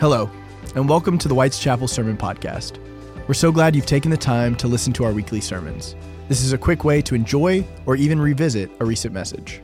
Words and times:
Hello, 0.00 0.30
and 0.76 0.88
welcome 0.88 1.18
to 1.18 1.26
the 1.26 1.34
White's 1.34 1.58
Chapel 1.58 1.88
Sermon 1.88 2.16
Podcast. 2.16 2.78
We're 3.26 3.34
so 3.34 3.50
glad 3.50 3.74
you've 3.74 3.84
taken 3.84 4.12
the 4.12 4.16
time 4.16 4.54
to 4.58 4.68
listen 4.68 4.92
to 4.92 5.02
our 5.02 5.12
weekly 5.12 5.40
sermons. 5.40 5.96
This 6.28 6.40
is 6.40 6.52
a 6.52 6.58
quick 6.58 6.84
way 6.84 7.02
to 7.02 7.16
enjoy 7.16 7.66
or 7.84 7.96
even 7.96 8.20
revisit 8.20 8.70
a 8.78 8.84
recent 8.84 9.12
message. 9.12 9.60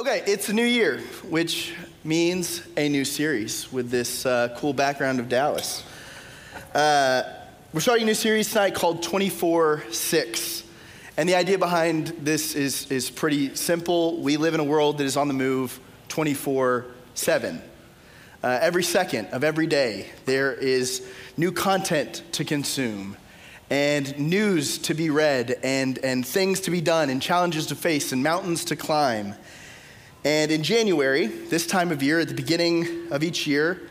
Okay, 0.00 0.24
it's 0.26 0.48
a 0.48 0.52
new 0.52 0.64
year, 0.64 0.98
which 1.28 1.74
means 2.02 2.66
a 2.76 2.88
new 2.88 3.04
series 3.04 3.72
with 3.72 3.88
this 3.88 4.26
uh, 4.26 4.56
cool 4.58 4.72
background 4.72 5.20
of 5.20 5.28
Dallas. 5.28 5.84
Uh, 6.74 7.22
we're 7.72 7.78
starting 7.78 8.02
a 8.02 8.06
new 8.06 8.14
series 8.14 8.48
tonight 8.48 8.74
called 8.74 9.00
24 9.00 9.84
6. 9.92 10.64
And 11.16 11.28
the 11.28 11.36
idea 11.36 11.56
behind 11.56 12.08
this 12.18 12.56
is, 12.56 12.90
is 12.90 13.10
pretty 13.10 13.54
simple. 13.54 14.20
We 14.20 14.36
live 14.36 14.54
in 14.54 14.60
a 14.60 14.64
world 14.64 14.98
that 14.98 15.04
is 15.04 15.16
on 15.16 15.28
the 15.28 15.34
move 15.34 15.78
24 16.08 16.86
7. 17.14 17.62
Uh, 18.44 18.58
every 18.60 18.82
second 18.82 19.26
of 19.28 19.42
every 19.42 19.66
day, 19.66 20.10
there 20.26 20.52
is 20.52 21.08
new 21.38 21.50
content 21.50 22.22
to 22.32 22.44
consume, 22.44 23.16
and 23.70 24.16
news 24.18 24.76
to 24.76 24.92
be 24.92 25.08
read, 25.08 25.58
and, 25.62 25.98
and 25.98 26.26
things 26.26 26.60
to 26.60 26.70
be 26.70 26.82
done, 26.82 27.08
and 27.08 27.22
challenges 27.22 27.66
to 27.66 27.74
face, 27.74 28.12
and 28.12 28.22
mountains 28.22 28.66
to 28.66 28.76
climb. 28.76 29.34
And 30.22 30.50
in 30.50 30.62
January, 30.62 31.26
this 31.26 31.66
time 31.66 31.90
of 31.90 32.02
year, 32.02 32.20
at 32.20 32.28
the 32.28 32.34
beginning 32.34 33.10
of 33.10 33.24
each 33.24 33.46
year, 33.46 33.88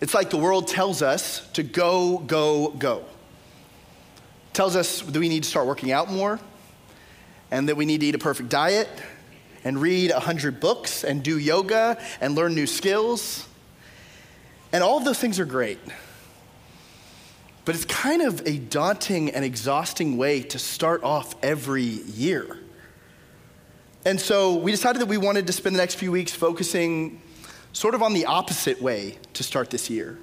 it's 0.00 0.14
like 0.14 0.30
the 0.30 0.38
world 0.38 0.66
tells 0.66 1.02
us 1.02 1.46
to 1.52 1.62
go, 1.62 2.18
go, 2.18 2.70
go. 2.70 3.04
Tells 4.54 4.76
us 4.76 5.02
that 5.02 5.18
we 5.18 5.28
need 5.28 5.42
to 5.42 5.48
start 5.48 5.66
working 5.66 5.92
out 5.92 6.10
more, 6.10 6.40
and 7.50 7.68
that 7.68 7.76
we 7.76 7.84
need 7.84 8.00
to 8.00 8.06
eat 8.06 8.14
a 8.14 8.18
perfect 8.18 8.48
diet, 8.48 8.88
and 9.62 9.78
read 9.78 10.10
100 10.10 10.58
books, 10.58 11.04
and 11.04 11.22
do 11.22 11.38
yoga, 11.38 12.02
and 12.22 12.34
learn 12.34 12.54
new 12.54 12.66
skills. 12.66 13.46
And 14.74 14.82
all 14.82 14.98
of 14.98 15.04
those 15.04 15.20
things 15.20 15.38
are 15.38 15.44
great. 15.44 15.78
But 17.64 17.76
it's 17.76 17.84
kind 17.84 18.22
of 18.22 18.44
a 18.44 18.58
daunting 18.58 19.30
and 19.30 19.44
exhausting 19.44 20.16
way 20.16 20.42
to 20.42 20.58
start 20.58 21.04
off 21.04 21.36
every 21.44 21.84
year. 21.84 22.58
And 24.04 24.20
so 24.20 24.56
we 24.56 24.72
decided 24.72 25.00
that 25.00 25.06
we 25.06 25.16
wanted 25.16 25.46
to 25.46 25.52
spend 25.52 25.76
the 25.76 25.78
next 25.78 25.94
few 25.94 26.10
weeks 26.10 26.32
focusing 26.32 27.22
sort 27.72 27.94
of 27.94 28.02
on 28.02 28.14
the 28.14 28.26
opposite 28.26 28.82
way 28.82 29.16
to 29.34 29.44
start 29.44 29.70
this 29.70 29.88
year. 29.88 30.18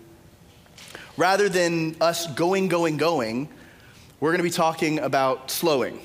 Rather 1.16 1.48
than 1.48 1.96
us 2.02 2.28
going, 2.34 2.68
going, 2.68 2.98
going, 2.98 3.48
we're 4.20 4.32
going 4.32 4.40
to 4.40 4.44
be 4.44 4.50
talking 4.50 5.00
about 5.00 5.50
slowing. 5.50 5.98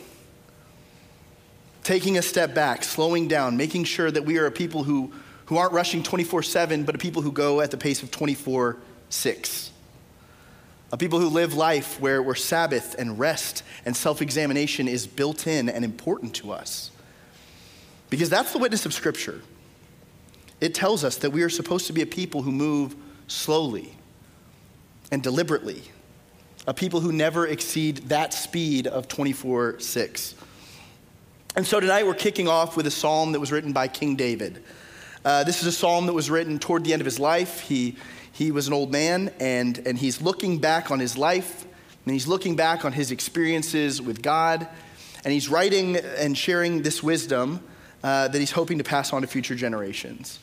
Taking 1.82 2.16
a 2.16 2.22
step 2.22 2.54
back, 2.54 2.84
slowing 2.84 3.26
down, 3.26 3.56
making 3.56 3.84
sure 3.84 4.08
that 4.08 4.24
we 4.24 4.38
are 4.38 4.46
a 4.46 4.52
people 4.52 4.84
who 4.84 5.12
who 5.46 5.56
aren't 5.56 5.72
rushing 5.72 6.02
24 6.02 6.42
7, 6.42 6.84
but 6.84 6.94
a 6.94 6.98
people 6.98 7.22
who 7.22 7.32
go 7.32 7.60
at 7.60 7.70
the 7.70 7.76
pace 7.76 8.02
of 8.02 8.10
24 8.10 8.76
6. 9.08 9.70
A 10.92 10.96
people 10.96 11.18
who 11.18 11.28
live 11.28 11.54
life 11.54 12.00
where, 12.00 12.22
where 12.22 12.34
Sabbath 12.34 12.94
and 12.98 13.18
rest 13.18 13.62
and 13.84 13.96
self 13.96 14.22
examination 14.22 14.86
is 14.86 15.06
built 15.06 15.46
in 15.46 15.68
and 15.68 15.84
important 15.84 16.34
to 16.36 16.52
us. 16.52 16.90
Because 18.08 18.30
that's 18.30 18.52
the 18.52 18.58
witness 18.58 18.86
of 18.86 18.94
Scripture. 18.94 19.40
It 20.60 20.74
tells 20.74 21.04
us 21.04 21.16
that 21.16 21.30
we 21.30 21.42
are 21.42 21.48
supposed 21.48 21.86
to 21.88 21.92
be 21.92 22.02
a 22.02 22.06
people 22.06 22.42
who 22.42 22.52
move 22.52 22.96
slowly 23.26 23.94
and 25.10 25.22
deliberately, 25.22 25.82
a 26.66 26.74
people 26.74 27.00
who 27.00 27.12
never 27.12 27.46
exceed 27.46 27.96
that 28.08 28.32
speed 28.32 28.86
of 28.86 29.08
24 29.08 29.80
6. 29.80 30.34
And 31.56 31.66
so 31.66 31.80
tonight 31.80 32.06
we're 32.06 32.14
kicking 32.14 32.48
off 32.48 32.76
with 32.76 32.86
a 32.86 32.90
psalm 32.90 33.32
that 33.32 33.40
was 33.40 33.50
written 33.50 33.72
by 33.72 33.88
King 33.88 34.14
David. 34.14 34.62
Uh, 35.26 35.42
this 35.42 35.60
is 35.60 35.66
a 35.66 35.72
psalm 35.72 36.06
that 36.06 36.12
was 36.12 36.30
written 36.30 36.56
toward 36.56 36.84
the 36.84 36.92
end 36.92 37.02
of 37.02 37.04
his 37.04 37.18
life. 37.18 37.58
He, 37.58 37.96
he 38.30 38.52
was 38.52 38.68
an 38.68 38.72
old 38.72 38.92
man, 38.92 39.32
and, 39.40 39.76
and 39.84 39.98
he's 39.98 40.22
looking 40.22 40.58
back 40.58 40.92
on 40.92 41.00
his 41.00 41.18
life, 41.18 41.66
and 42.04 42.12
he's 42.12 42.28
looking 42.28 42.54
back 42.54 42.84
on 42.84 42.92
his 42.92 43.10
experiences 43.10 44.00
with 44.00 44.22
God, 44.22 44.68
and 45.24 45.32
he's 45.32 45.48
writing 45.48 45.96
and 45.96 46.38
sharing 46.38 46.82
this 46.82 47.02
wisdom 47.02 47.58
uh, 48.04 48.28
that 48.28 48.38
he's 48.38 48.52
hoping 48.52 48.78
to 48.78 48.84
pass 48.84 49.12
on 49.12 49.22
to 49.22 49.26
future 49.26 49.56
generations. 49.56 50.38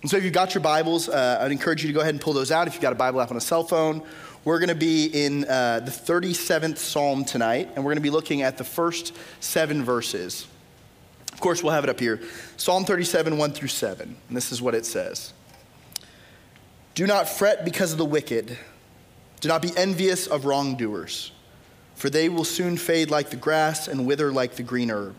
And 0.00 0.10
so, 0.10 0.16
if 0.16 0.24
you've 0.24 0.32
got 0.32 0.54
your 0.54 0.62
Bibles, 0.62 1.10
uh, 1.10 1.40
I'd 1.42 1.52
encourage 1.52 1.82
you 1.82 1.88
to 1.88 1.94
go 1.94 2.00
ahead 2.00 2.14
and 2.14 2.20
pull 2.20 2.32
those 2.32 2.50
out. 2.50 2.66
If 2.66 2.72
you've 2.72 2.80
got 2.80 2.94
a 2.94 2.96
Bible 2.96 3.20
app 3.20 3.30
on 3.30 3.36
a 3.36 3.42
cell 3.42 3.64
phone, 3.64 4.02
we're 4.42 4.58
going 4.58 4.70
to 4.70 4.74
be 4.74 5.04
in 5.08 5.44
uh, 5.44 5.80
the 5.80 5.90
37th 5.90 6.78
Psalm 6.78 7.26
tonight, 7.26 7.68
and 7.76 7.84
we're 7.84 7.90
going 7.90 7.96
to 7.96 8.00
be 8.00 8.08
looking 8.08 8.40
at 8.40 8.56
the 8.56 8.64
first 8.64 9.14
seven 9.40 9.84
verses. 9.84 10.46
Of 11.38 11.42
course, 11.42 11.62
we'll 11.62 11.72
have 11.72 11.84
it 11.84 11.90
up 11.90 12.00
here. 12.00 12.20
Psalm 12.56 12.84
37, 12.84 13.38
1 13.38 13.52
through 13.52 13.68
7. 13.68 14.16
And 14.26 14.36
this 14.36 14.50
is 14.50 14.60
what 14.60 14.74
it 14.74 14.84
says 14.84 15.32
Do 16.96 17.06
not 17.06 17.28
fret 17.28 17.64
because 17.64 17.92
of 17.92 17.98
the 17.98 18.04
wicked, 18.04 18.58
do 19.38 19.48
not 19.48 19.62
be 19.62 19.70
envious 19.76 20.26
of 20.26 20.46
wrongdoers, 20.46 21.30
for 21.94 22.10
they 22.10 22.28
will 22.28 22.42
soon 22.42 22.76
fade 22.76 23.08
like 23.08 23.30
the 23.30 23.36
grass 23.36 23.86
and 23.86 24.04
wither 24.04 24.32
like 24.32 24.56
the 24.56 24.64
green 24.64 24.90
herb. 24.90 25.14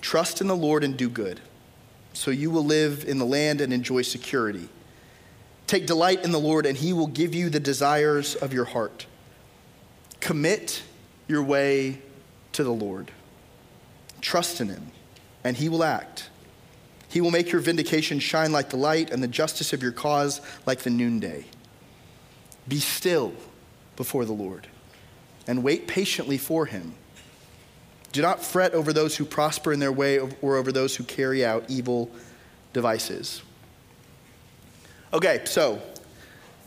Trust 0.00 0.40
in 0.40 0.46
the 0.46 0.56
Lord 0.56 0.82
and 0.82 0.96
do 0.96 1.10
good, 1.10 1.40
so 2.14 2.30
you 2.30 2.50
will 2.50 2.64
live 2.64 3.04
in 3.06 3.18
the 3.18 3.26
land 3.26 3.60
and 3.60 3.70
enjoy 3.70 4.00
security. 4.00 4.70
Take 5.66 5.86
delight 5.86 6.24
in 6.24 6.30
the 6.32 6.40
Lord, 6.40 6.64
and 6.64 6.74
he 6.74 6.94
will 6.94 7.06
give 7.06 7.34
you 7.34 7.50
the 7.50 7.60
desires 7.60 8.34
of 8.34 8.54
your 8.54 8.64
heart. 8.64 9.04
Commit 10.20 10.82
your 11.28 11.42
way 11.42 12.00
to 12.52 12.64
the 12.64 12.72
Lord. 12.72 13.10
Trust 14.22 14.62
in 14.62 14.68
him 14.68 14.90
and 15.44 15.56
he 15.56 15.68
will 15.68 15.84
act. 15.84 16.28
He 17.08 17.20
will 17.20 17.30
make 17.30 17.52
your 17.52 17.60
vindication 17.60 18.20
shine 18.20 18.52
like 18.52 18.70
the 18.70 18.76
light 18.76 19.10
and 19.10 19.22
the 19.22 19.28
justice 19.28 19.72
of 19.72 19.82
your 19.82 19.92
cause 19.92 20.40
like 20.66 20.80
the 20.80 20.90
noonday. 20.90 21.44
Be 22.66 22.78
still 22.80 23.32
before 23.96 24.24
the 24.24 24.32
Lord 24.32 24.66
and 25.46 25.62
wait 25.62 25.86
patiently 25.86 26.38
for 26.38 26.66
him. 26.66 26.94
Do 28.12 28.22
not 28.22 28.42
fret 28.42 28.74
over 28.74 28.92
those 28.92 29.16
who 29.16 29.24
prosper 29.24 29.72
in 29.72 29.80
their 29.80 29.92
way 29.92 30.18
or 30.18 30.56
over 30.56 30.70
those 30.70 30.94
who 30.96 31.04
carry 31.04 31.44
out 31.44 31.64
evil 31.68 32.10
devices. 32.72 33.42
Okay, 35.12 35.42
so 35.44 35.80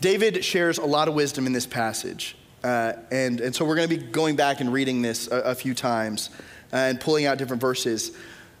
David 0.00 0.44
shares 0.44 0.78
a 0.78 0.84
lot 0.84 1.08
of 1.08 1.14
wisdom 1.14 1.46
in 1.46 1.52
this 1.52 1.66
passage. 1.66 2.36
Uh, 2.62 2.94
and, 3.10 3.40
and 3.40 3.54
so 3.54 3.64
we're 3.64 3.76
going 3.76 3.88
to 3.88 3.96
be 3.96 4.02
going 4.02 4.36
back 4.36 4.60
and 4.60 4.72
reading 4.72 5.02
this 5.02 5.28
a, 5.28 5.36
a 5.38 5.54
few 5.54 5.74
times 5.74 6.30
uh, 6.72 6.76
and 6.76 7.00
pulling 7.00 7.26
out 7.26 7.38
different 7.38 7.60
verses. 7.60 8.16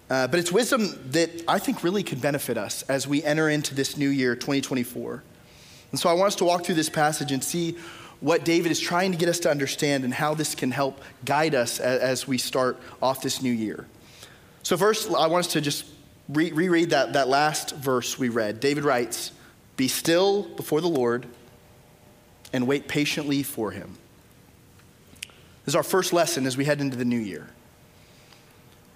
Uh, 0.08 0.28
but 0.28 0.38
it's 0.38 0.52
wisdom 0.52 0.98
that 1.10 1.42
I 1.48 1.58
think 1.58 1.82
really 1.82 2.02
could 2.02 2.20
benefit 2.20 2.56
us 2.56 2.82
as 2.82 3.08
we 3.08 3.24
enter 3.24 3.48
into 3.48 3.74
this 3.74 3.96
new 3.96 4.08
year, 4.08 4.36
2024. 4.36 5.22
And 5.90 5.98
so 5.98 6.08
I 6.08 6.12
want 6.12 6.28
us 6.28 6.36
to 6.36 6.44
walk 6.44 6.64
through 6.64 6.76
this 6.76 6.88
passage 6.88 7.32
and 7.32 7.42
see 7.42 7.76
what 8.20 8.44
David 8.44 8.70
is 8.70 8.78
trying 8.80 9.12
to 9.12 9.18
get 9.18 9.28
us 9.28 9.40
to 9.40 9.50
understand 9.50 10.04
and 10.04 10.14
how 10.14 10.34
this 10.34 10.54
can 10.54 10.70
help 10.70 11.00
guide 11.24 11.54
us 11.54 11.80
as, 11.80 12.00
as 12.00 12.28
we 12.28 12.38
start 12.38 12.78
off 13.02 13.20
this 13.20 13.42
new 13.42 13.52
year. 13.52 13.86
So, 14.62 14.76
first, 14.76 15.10
I 15.10 15.26
want 15.26 15.46
us 15.46 15.52
to 15.52 15.60
just 15.60 15.86
re- 16.28 16.52
reread 16.52 16.90
that, 16.90 17.12
that 17.14 17.28
last 17.28 17.74
verse 17.74 18.18
we 18.18 18.28
read. 18.28 18.60
David 18.60 18.84
writes, 18.84 19.32
Be 19.76 19.88
still 19.88 20.44
before 20.44 20.80
the 20.80 20.88
Lord 20.88 21.26
and 22.52 22.66
wait 22.66 22.88
patiently 22.88 23.42
for 23.42 23.72
him. 23.72 23.98
This 25.64 25.72
is 25.72 25.76
our 25.76 25.82
first 25.82 26.12
lesson 26.12 26.46
as 26.46 26.56
we 26.56 26.64
head 26.64 26.80
into 26.80 26.96
the 26.96 27.04
new 27.04 27.18
year 27.18 27.48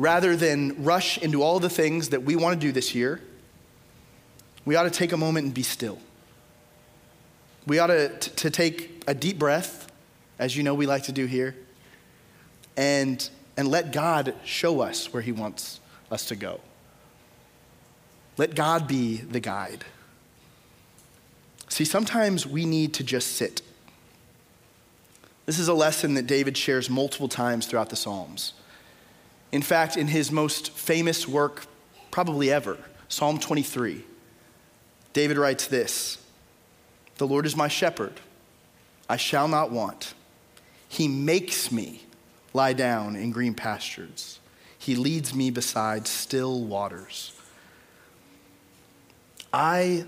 rather 0.00 0.34
than 0.34 0.82
rush 0.82 1.18
into 1.18 1.42
all 1.42 1.60
the 1.60 1.68
things 1.68 2.08
that 2.08 2.22
we 2.22 2.34
want 2.34 2.58
to 2.58 2.66
do 2.66 2.72
this 2.72 2.94
year, 2.94 3.20
we 4.64 4.74
ought 4.74 4.84
to 4.84 4.90
take 4.90 5.12
a 5.12 5.16
moment 5.16 5.44
and 5.44 5.54
be 5.54 5.62
still. 5.62 5.98
We 7.66 7.78
ought 7.78 7.88
to, 7.88 8.08
t- 8.18 8.30
to 8.36 8.50
take 8.50 9.04
a 9.06 9.12
deep 9.12 9.38
breath, 9.38 9.92
as 10.38 10.56
you 10.56 10.62
know 10.62 10.72
we 10.72 10.86
like 10.86 11.02
to 11.04 11.12
do 11.12 11.26
here, 11.26 11.54
and, 12.78 13.28
and 13.58 13.68
let 13.68 13.92
God 13.92 14.34
show 14.42 14.80
us 14.80 15.12
where 15.12 15.22
He 15.22 15.32
wants 15.32 15.80
us 16.10 16.24
to 16.26 16.36
go. 16.36 16.60
Let 18.38 18.54
God 18.54 18.88
be 18.88 19.18
the 19.18 19.40
guide. 19.40 19.84
See, 21.68 21.84
sometimes 21.84 22.46
we 22.46 22.64
need 22.64 22.94
to 22.94 23.04
just 23.04 23.32
sit. 23.32 23.60
This 25.44 25.58
is 25.58 25.68
a 25.68 25.74
lesson 25.74 26.14
that 26.14 26.26
David 26.26 26.56
shares 26.56 26.88
multiple 26.88 27.28
times 27.28 27.66
throughout 27.66 27.90
the 27.90 27.96
Psalms. 27.96 28.54
In 29.52 29.62
fact, 29.62 29.96
in 29.96 30.08
his 30.08 30.30
most 30.30 30.70
famous 30.70 31.26
work, 31.26 31.66
probably 32.10 32.50
ever, 32.50 32.78
Psalm 33.08 33.38
23, 33.38 34.04
David 35.12 35.38
writes 35.38 35.66
this 35.66 36.18
The 37.18 37.26
Lord 37.26 37.46
is 37.46 37.56
my 37.56 37.68
shepherd, 37.68 38.20
I 39.08 39.16
shall 39.16 39.48
not 39.48 39.70
want. 39.70 40.14
He 40.88 41.06
makes 41.08 41.70
me 41.70 42.02
lie 42.52 42.72
down 42.72 43.14
in 43.16 43.30
green 43.30 43.54
pastures, 43.54 44.38
He 44.78 44.94
leads 44.94 45.34
me 45.34 45.50
beside 45.50 46.06
still 46.06 46.64
waters. 46.64 47.32
I 49.52 50.04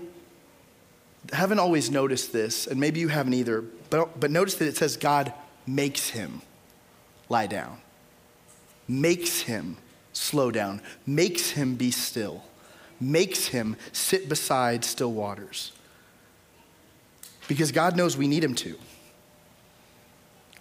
haven't 1.33 1.59
always 1.59 1.91
noticed 1.91 2.31
this, 2.31 2.65
and 2.65 2.79
maybe 2.79 3.01
you 3.01 3.09
haven't 3.09 3.33
either, 3.33 3.61
but, 3.89 4.17
but 4.17 4.31
notice 4.31 4.55
that 4.55 4.69
it 4.69 4.77
says 4.77 4.95
God 4.95 5.33
makes 5.67 6.09
him 6.09 6.41
lie 7.27 7.47
down 7.47 7.81
makes 9.01 9.41
him 9.41 9.77
slow 10.13 10.51
down, 10.51 10.81
makes 11.05 11.51
him 11.51 11.75
be 11.75 11.91
still, 11.91 12.43
makes 12.99 13.47
him 13.47 13.75
sit 13.91 14.29
beside 14.29 14.85
still 14.85 15.11
waters. 15.11 15.71
because 17.47 17.71
God 17.71 17.95
knows 17.97 18.15
we 18.15 18.27
need 18.27 18.43
Him 18.43 18.55
to. 18.55 18.77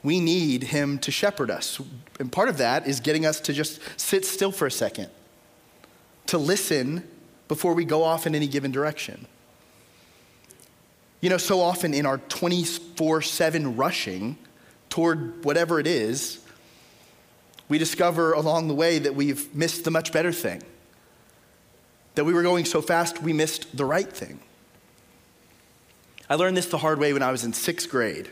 We 0.03 0.19
need 0.19 0.65
Him 0.65 0.99
to 1.01 1.11
shepherd 1.11 1.51
us. 1.51 1.81
And 2.19 2.31
part 2.31 2.49
of 2.49 2.59
that 2.59 2.87
is 2.89 3.01
getting 3.01 3.25
us 3.25 3.41
to 3.41 3.53
just 3.53 3.81
sit 3.97 4.25
still 4.25 4.51
for 4.51 4.67
a 4.67 4.71
second, 4.71 5.09
to 6.27 6.39
listen 6.39 7.07
before 7.49 7.75
we 7.75 7.85
go 7.85 8.03
off 8.03 8.27
in 8.27 8.35
any 8.35 8.49
given 8.49 8.73
direction. 8.73 9.27
You 11.21 11.31
know, 11.31 11.39
so 11.39 11.61
often 11.61 11.95
in 11.95 12.05
our 12.05 12.19
24 12.19 13.23
7 13.23 13.77
rushing 13.77 14.37
toward 14.89 15.45
whatever 15.45 15.79
it 15.79 15.87
is, 15.87 16.42
we 17.73 17.79
discover 17.79 18.35
along 18.35 18.69
the 18.69 18.75
way 18.75 18.99
that 18.99 19.15
we've 19.15 19.55
missed 19.55 19.85
the 19.85 19.91
much 19.91 20.13
better 20.13 20.31
thing. 20.31 20.63
That 22.17 22.27
we 22.27 22.35
were 22.35 22.43
going 22.43 22.67
so 22.67 22.83
fast, 22.83 23.23
we 23.23 23.33
missed 23.33 23.75
the 23.75 23.87
right 23.87 24.13
thing. 24.13 24.41
I 26.29 26.35
learned 26.35 26.55
this 26.55 26.67
the 26.67 26.77
hard 26.77 26.99
way 26.99 27.15
when 27.15 27.23
I 27.23 27.33
was 27.33 27.45
in 27.45 27.55
sixth 27.55 27.89
grade. 27.89 28.29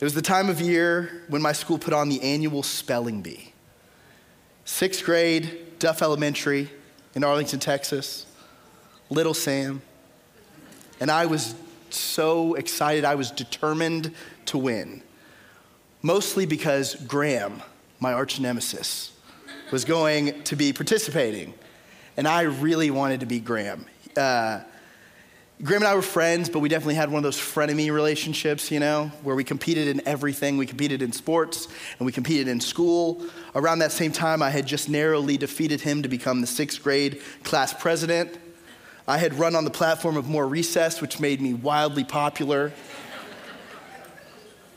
It 0.00 0.02
was 0.02 0.12
the 0.12 0.22
time 0.22 0.48
of 0.48 0.60
year 0.60 1.22
when 1.28 1.40
my 1.40 1.52
school 1.52 1.78
put 1.78 1.94
on 1.94 2.08
the 2.08 2.20
annual 2.20 2.64
spelling 2.64 3.22
bee. 3.22 3.52
Sixth 4.64 5.04
grade, 5.04 5.78
Duff 5.78 6.02
Elementary 6.02 6.70
in 7.14 7.22
Arlington, 7.22 7.60
Texas, 7.60 8.26
Little 9.08 9.34
Sam. 9.34 9.82
And 10.98 11.12
I 11.12 11.26
was 11.26 11.54
so 11.90 12.54
excited, 12.54 13.04
I 13.04 13.14
was 13.14 13.30
determined 13.30 14.12
to 14.46 14.58
win. 14.58 15.00
Mostly 16.02 16.44
because 16.44 16.96
Graham, 16.96 17.62
my 18.00 18.12
arch 18.12 18.40
nemesis, 18.40 19.12
was 19.70 19.84
going 19.84 20.42
to 20.44 20.56
be 20.56 20.72
participating. 20.72 21.54
And 22.16 22.28
I 22.28 22.42
really 22.42 22.90
wanted 22.90 23.20
to 23.20 23.26
be 23.26 23.40
Graham. 23.40 23.86
Uh, 24.16 24.60
Graham 25.62 25.82
and 25.82 25.88
I 25.88 25.94
were 25.94 26.02
friends, 26.02 26.48
but 26.48 26.58
we 26.58 26.68
definitely 26.68 26.96
had 26.96 27.10
one 27.10 27.18
of 27.18 27.22
those 27.22 27.38
frenemy 27.38 27.90
relationships, 27.92 28.70
you 28.70 28.80
know, 28.80 29.10
where 29.22 29.36
we 29.36 29.44
competed 29.44 29.86
in 29.88 30.06
everything. 30.06 30.56
We 30.56 30.66
competed 30.66 31.00
in 31.00 31.12
sports 31.12 31.68
and 31.98 32.06
we 32.06 32.12
competed 32.12 32.48
in 32.48 32.60
school. 32.60 33.24
Around 33.54 33.78
that 33.78 33.92
same 33.92 34.10
time, 34.10 34.42
I 34.42 34.50
had 34.50 34.66
just 34.66 34.88
narrowly 34.88 35.36
defeated 35.36 35.80
him 35.80 36.02
to 36.02 36.08
become 36.08 36.40
the 36.40 36.46
sixth 36.46 36.82
grade 36.82 37.22
class 37.44 37.72
president. 37.72 38.36
I 39.06 39.18
had 39.18 39.38
run 39.38 39.54
on 39.54 39.64
the 39.64 39.70
platform 39.70 40.16
of 40.16 40.28
more 40.28 40.46
recess, 40.46 41.00
which 41.00 41.20
made 41.20 41.40
me 41.40 41.54
wildly 41.54 42.04
popular. 42.04 42.72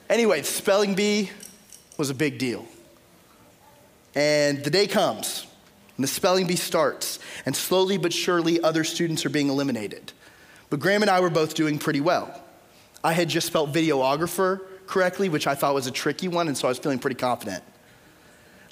anyway, 0.10 0.44
spelling 0.44 0.94
bee 0.94 1.32
was 1.98 2.12
a 2.12 2.16
big 2.16 2.38
deal. 2.38 2.66
And 4.16 4.64
the 4.64 4.70
day 4.70 4.88
comes, 4.88 5.46
and 5.96 6.04
the 6.04 6.08
spelling 6.08 6.48
bee 6.48 6.56
starts, 6.56 7.20
and 7.46 7.56
slowly 7.56 7.98
but 7.98 8.14
surely, 8.14 8.62
other 8.62 8.84
students 8.84 9.26
are 9.26 9.30
being 9.30 9.50
eliminated. 9.50 10.12
But 10.70 10.80
Graham 10.80 11.02
and 11.02 11.12
I 11.12 11.20
were 11.20 11.30
both 11.30 11.54
doing 11.54 11.80
pretty 11.80 12.02
well. 12.02 12.42
I 13.04 13.14
had 13.14 13.30
just 13.30 13.48
spelled 13.48 13.74
videographer 13.74 14.62
correctly, 14.88 15.30
which 15.30 15.48
I 15.48 15.56
thought 15.56 15.74
was 15.74 15.88
a 15.88 15.92
tricky 15.92 16.28
one, 16.28 16.48
and 16.48 16.58
so 16.58 16.68
I 16.68 16.70
was 16.70 16.80
feeling 16.80 17.00
pretty 17.00 17.16
confident. 17.16 17.64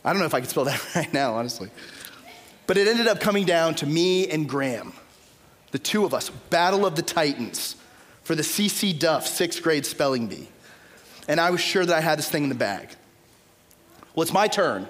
I 0.04 0.12
don't 0.12 0.20
know 0.20 0.26
if 0.26 0.34
I 0.34 0.40
could 0.40 0.50
spell 0.50 0.66
that 0.66 0.96
right 0.96 1.14
now, 1.14 1.36
honestly. 1.36 1.70
But 2.68 2.78
it 2.78 2.88
ended 2.88 3.08
up 3.08 3.20
coming 3.20 3.46
down 3.46 3.76
to 3.76 3.86
me 3.86 4.28
and 4.28 4.50
Graham, 4.50 4.94
the 5.72 5.80
two 5.80 6.06
of 6.06 6.14
us, 6.14 6.30
battle 6.50 6.86
of 6.86 6.96
the 6.96 7.02
titans 7.02 7.76
for 8.24 8.34
the 8.34 8.42
CC 8.42 8.98
Duff 8.98 9.28
sixth 9.28 9.62
grade 9.62 9.86
spelling 9.86 10.28
bee. 10.28 10.50
And 11.28 11.40
I 11.40 11.52
was 11.52 11.62
sure 11.62 11.86
that 11.86 11.96
I 11.96 12.02
had 12.02 12.18
this 12.18 12.30
thing 12.30 12.44
in 12.44 12.50
the 12.50 12.56
bag. 12.56 12.90
Well, 14.16 14.24
it's 14.24 14.34
my 14.34 14.48
turn. 14.48 14.88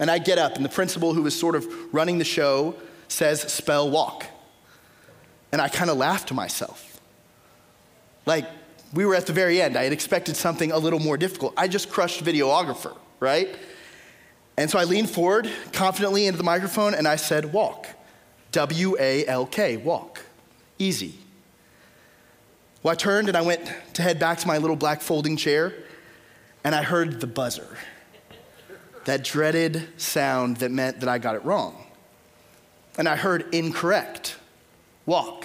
And 0.00 0.10
I 0.10 0.18
get 0.18 0.38
up, 0.38 0.56
and 0.56 0.64
the 0.64 0.68
principal 0.70 1.14
who 1.14 1.22
was 1.22 1.38
sort 1.38 1.54
of 1.54 1.66
running 1.94 2.18
the 2.18 2.24
show 2.24 2.74
says, 3.08 3.40
spell 3.40 3.90
walk. 3.90 4.26
And 5.52 5.60
I 5.60 5.68
kind 5.68 5.88
of 5.88 5.96
laughed 5.96 6.28
to 6.28 6.34
myself. 6.34 7.00
Like, 8.26 8.46
we 8.92 9.04
were 9.04 9.14
at 9.14 9.26
the 9.26 9.32
very 9.32 9.60
end. 9.60 9.76
I 9.76 9.84
had 9.84 9.92
expected 9.92 10.36
something 10.36 10.72
a 10.72 10.78
little 10.78 10.98
more 10.98 11.16
difficult. 11.16 11.54
I 11.56 11.68
just 11.68 11.90
crushed 11.90 12.24
videographer, 12.24 12.96
right? 13.20 13.54
And 14.56 14.70
so 14.70 14.78
I 14.78 14.84
leaned 14.84 15.10
forward 15.10 15.50
confidently 15.72 16.26
into 16.26 16.38
the 16.38 16.44
microphone 16.44 16.94
and 16.94 17.06
I 17.06 17.16
said, 17.16 17.52
walk. 17.52 17.86
W 18.52 18.96
A 19.00 19.26
L 19.26 19.46
K, 19.46 19.76
walk. 19.76 20.22
Easy. 20.78 21.14
Well, 22.82 22.92
I 22.92 22.94
turned 22.94 23.28
and 23.28 23.36
I 23.36 23.42
went 23.42 23.68
to 23.94 24.02
head 24.02 24.20
back 24.20 24.38
to 24.38 24.46
my 24.46 24.58
little 24.58 24.76
black 24.76 25.00
folding 25.00 25.36
chair 25.36 25.74
and 26.62 26.72
I 26.74 26.82
heard 26.82 27.20
the 27.20 27.26
buzzer 27.26 27.76
that 29.04 29.24
dreaded 29.24 29.88
sound 30.00 30.58
that 30.58 30.70
meant 30.70 31.00
that 31.00 31.08
I 31.08 31.18
got 31.18 31.34
it 31.34 31.44
wrong. 31.44 31.84
And 32.96 33.08
I 33.08 33.16
heard 33.16 33.52
incorrect. 33.54 34.36
Wok, 35.06 35.44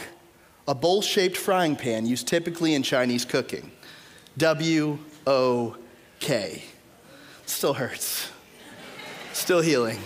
a 0.67 0.75
bowl 0.75 1.01
shaped 1.01 1.35
frying 1.35 1.75
pan 1.75 2.06
used 2.06 2.27
typically 2.27 2.73
in 2.73 2.83
Chinese 2.83 3.25
cooking. 3.25 3.71
W 4.38 5.00
O 5.27 5.75
K. 6.19 6.63
Still 7.45 7.73
hurts. 7.73 8.31
Still 9.33 9.62
healing. 9.62 10.00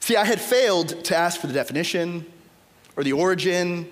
See, 0.00 0.16
I 0.16 0.24
had 0.24 0.40
failed 0.40 1.04
to 1.04 1.16
ask 1.16 1.40
for 1.40 1.46
the 1.46 1.52
definition 1.52 2.24
or 2.96 3.04
the 3.04 3.12
origin 3.12 3.88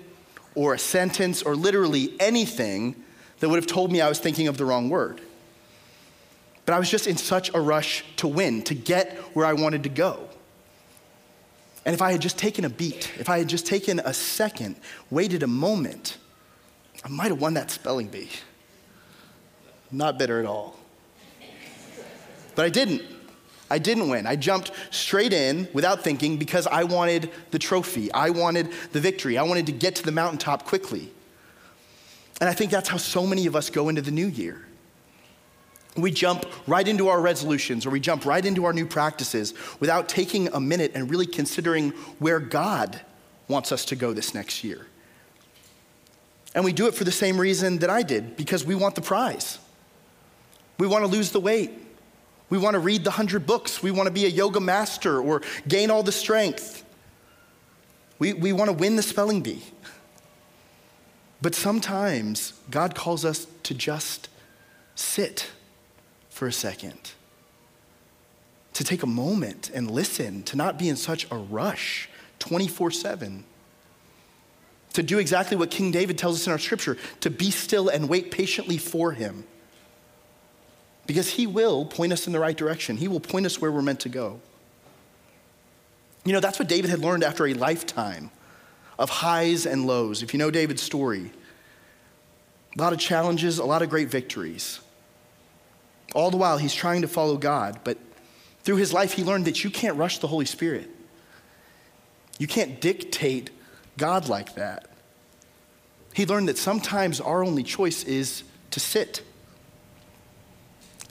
or 0.55 0.73
a 0.73 0.79
sentence 0.79 1.43
or 1.43 1.55
literally 1.55 2.13
anything 2.19 2.95
that 3.39 3.49
would 3.49 3.57
have 3.57 3.67
told 3.67 3.91
me 3.91 4.01
I 4.01 4.09
was 4.09 4.19
thinking 4.19 4.47
of 4.47 4.57
the 4.57 4.65
wrong 4.65 4.89
word. 4.89 5.21
But 6.69 6.75
I 6.75 6.77
was 6.77 6.91
just 6.91 7.07
in 7.07 7.17
such 7.17 7.51
a 7.55 7.59
rush 7.59 8.05
to 8.17 8.27
win, 8.27 8.61
to 8.65 8.75
get 8.75 9.17
where 9.33 9.43
I 9.43 9.53
wanted 9.53 9.81
to 9.81 9.89
go. 9.89 10.29
And 11.83 11.95
if 11.95 12.01
I 12.03 12.11
had 12.11 12.21
just 12.21 12.37
taken 12.37 12.63
a 12.63 12.69
beat, 12.69 13.11
if 13.17 13.27
I 13.27 13.39
had 13.39 13.49
just 13.49 13.65
taken 13.65 13.99
a 13.99 14.13
second, 14.13 14.75
waited 15.09 15.41
a 15.41 15.47
moment, 15.47 16.19
I 17.03 17.07
might 17.07 17.29
have 17.29 17.41
won 17.41 17.55
that 17.55 17.71
spelling 17.71 18.07
bee. 18.09 18.29
Not 19.91 20.19
bitter 20.19 20.39
at 20.39 20.45
all. 20.45 20.77
But 22.53 22.65
I 22.65 22.69
didn't. 22.69 23.01
I 23.71 23.79
didn't 23.79 24.07
win. 24.07 24.27
I 24.27 24.35
jumped 24.35 24.71
straight 24.91 25.33
in 25.33 25.67
without 25.73 26.03
thinking 26.03 26.37
because 26.37 26.67
I 26.67 26.83
wanted 26.83 27.31
the 27.49 27.57
trophy. 27.57 28.13
I 28.13 28.29
wanted 28.29 28.71
the 28.91 28.99
victory. 28.99 29.39
I 29.39 29.41
wanted 29.41 29.65
to 29.65 29.71
get 29.71 29.95
to 29.95 30.03
the 30.03 30.11
mountaintop 30.11 30.65
quickly. 30.65 31.11
And 32.39 32.47
I 32.47 32.53
think 32.53 32.69
that's 32.69 32.89
how 32.89 32.97
so 32.97 33.25
many 33.25 33.47
of 33.47 33.55
us 33.55 33.71
go 33.71 33.89
into 33.89 34.03
the 34.03 34.11
new 34.11 34.27
year. 34.27 34.67
We 36.01 36.11
jump 36.11 36.45
right 36.67 36.87
into 36.87 37.07
our 37.07 37.21
resolutions 37.21 37.85
or 37.85 37.89
we 37.89 37.99
jump 37.99 38.25
right 38.25 38.45
into 38.45 38.65
our 38.65 38.73
new 38.73 38.85
practices 38.85 39.53
without 39.79 40.09
taking 40.09 40.47
a 40.49 40.59
minute 40.59 40.91
and 40.95 41.09
really 41.09 41.25
considering 41.25 41.91
where 42.19 42.39
God 42.39 42.99
wants 43.47 43.71
us 43.71 43.85
to 43.85 43.95
go 43.95 44.13
this 44.13 44.33
next 44.33 44.63
year. 44.63 44.85
And 46.55 46.63
we 46.63 46.73
do 46.73 46.87
it 46.87 46.95
for 46.95 47.03
the 47.03 47.11
same 47.11 47.39
reason 47.39 47.79
that 47.79 47.89
I 47.89 48.01
did 48.01 48.35
because 48.35 48.65
we 48.65 48.75
want 48.75 48.95
the 48.95 49.01
prize. 49.01 49.59
We 50.77 50.87
want 50.87 51.03
to 51.03 51.11
lose 51.11 51.31
the 51.31 51.39
weight. 51.39 51.71
We 52.49 52.57
want 52.57 52.73
to 52.73 52.79
read 52.79 53.03
the 53.03 53.11
hundred 53.11 53.45
books. 53.45 53.83
We 53.83 53.91
want 53.91 54.07
to 54.07 54.13
be 54.13 54.25
a 54.25 54.29
yoga 54.29 54.59
master 54.59 55.21
or 55.21 55.41
gain 55.67 55.91
all 55.91 56.03
the 56.03 56.11
strength. 56.11 56.83
We, 58.17 58.33
we 58.33 58.51
want 58.53 58.69
to 58.69 58.73
win 58.73 58.95
the 58.95 59.03
spelling 59.03 59.41
bee. 59.41 59.63
But 61.41 61.55
sometimes 61.55 62.53
God 62.69 62.95
calls 62.95 63.23
us 63.23 63.47
to 63.63 63.73
just 63.73 64.27
sit 64.95 65.51
for 66.39 66.47
a 66.47 66.53
second, 66.53 67.11
to 68.71 68.85
take 68.85 69.03
a 69.03 69.05
moment 69.05 69.69
and 69.73 69.91
listen, 69.91 70.41
to 70.43 70.55
not 70.55 70.79
be 70.79 70.87
in 70.87 70.95
such 70.95 71.29
a 71.29 71.35
rush 71.35 72.07
24 72.39 72.91
7, 72.91 73.43
to 74.93 75.03
do 75.03 75.19
exactly 75.19 75.57
what 75.57 75.69
King 75.69 75.91
David 75.91 76.17
tells 76.17 76.39
us 76.39 76.47
in 76.47 76.53
our 76.53 76.57
scripture 76.57 76.97
to 77.19 77.29
be 77.29 77.51
still 77.51 77.89
and 77.89 78.07
wait 78.07 78.31
patiently 78.31 78.77
for 78.77 79.11
him. 79.11 79.43
Because 81.05 81.31
he 81.31 81.45
will 81.45 81.83
point 81.83 82.13
us 82.13 82.25
in 82.25 82.31
the 82.31 82.39
right 82.39 82.55
direction, 82.55 82.95
he 82.95 83.09
will 83.09 83.19
point 83.19 83.45
us 83.45 83.59
where 83.59 83.69
we're 83.69 83.81
meant 83.81 83.99
to 83.99 84.09
go. 84.09 84.39
You 86.23 86.31
know, 86.31 86.39
that's 86.39 86.57
what 86.57 86.69
David 86.69 86.89
had 86.89 86.99
learned 86.99 87.25
after 87.25 87.47
a 87.47 87.53
lifetime 87.53 88.31
of 88.97 89.09
highs 89.09 89.65
and 89.65 89.85
lows. 89.85 90.23
If 90.23 90.33
you 90.33 90.37
know 90.37 90.51
David's 90.51 90.83
story, 90.83 91.33
a 92.77 92.81
lot 92.81 92.93
of 92.93 92.99
challenges, 92.99 93.57
a 93.57 93.65
lot 93.65 93.81
of 93.81 93.89
great 93.89 94.07
victories. 94.07 94.79
All 96.15 96.31
the 96.31 96.37
while, 96.37 96.57
he's 96.57 96.73
trying 96.73 97.01
to 97.01 97.07
follow 97.07 97.37
God, 97.37 97.79
but 97.83 97.97
through 98.63 98.77
his 98.77 98.93
life, 98.93 99.13
he 99.13 99.23
learned 99.23 99.45
that 99.45 99.63
you 99.63 99.69
can't 99.69 99.97
rush 99.97 100.19
the 100.19 100.27
Holy 100.27 100.45
Spirit. 100.45 100.89
You 102.37 102.47
can't 102.47 102.81
dictate 102.81 103.51
God 103.97 104.29
like 104.29 104.55
that. 104.55 104.89
He 106.13 106.25
learned 106.25 106.49
that 106.49 106.57
sometimes 106.57 107.21
our 107.21 107.43
only 107.43 107.63
choice 107.63 108.03
is 108.03 108.43
to 108.71 108.79
sit. 108.79 109.23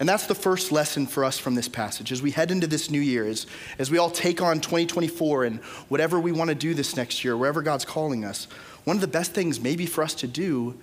And 0.00 0.08
that's 0.08 0.26
the 0.26 0.34
first 0.34 0.70
lesson 0.70 1.06
for 1.06 1.24
us 1.24 1.38
from 1.38 1.54
this 1.54 1.68
passage. 1.68 2.12
As 2.12 2.22
we 2.22 2.30
head 2.30 2.50
into 2.50 2.66
this 2.66 2.90
new 2.90 3.00
year, 3.00 3.26
as, 3.26 3.46
as 3.78 3.90
we 3.90 3.98
all 3.98 4.10
take 4.10 4.40
on 4.40 4.60
2024 4.60 5.44
and 5.44 5.58
whatever 5.88 6.20
we 6.20 6.30
want 6.30 6.48
to 6.48 6.54
do 6.54 6.72
this 6.74 6.96
next 6.96 7.24
year, 7.24 7.36
wherever 7.36 7.62
God's 7.62 7.84
calling 7.84 8.24
us, 8.24 8.46
one 8.84 8.96
of 8.96 9.00
the 9.00 9.08
best 9.08 9.32
things 9.32 9.60
maybe 9.60 9.86
for 9.86 10.02
us 10.02 10.14
to 10.14 10.26
do 10.26 10.78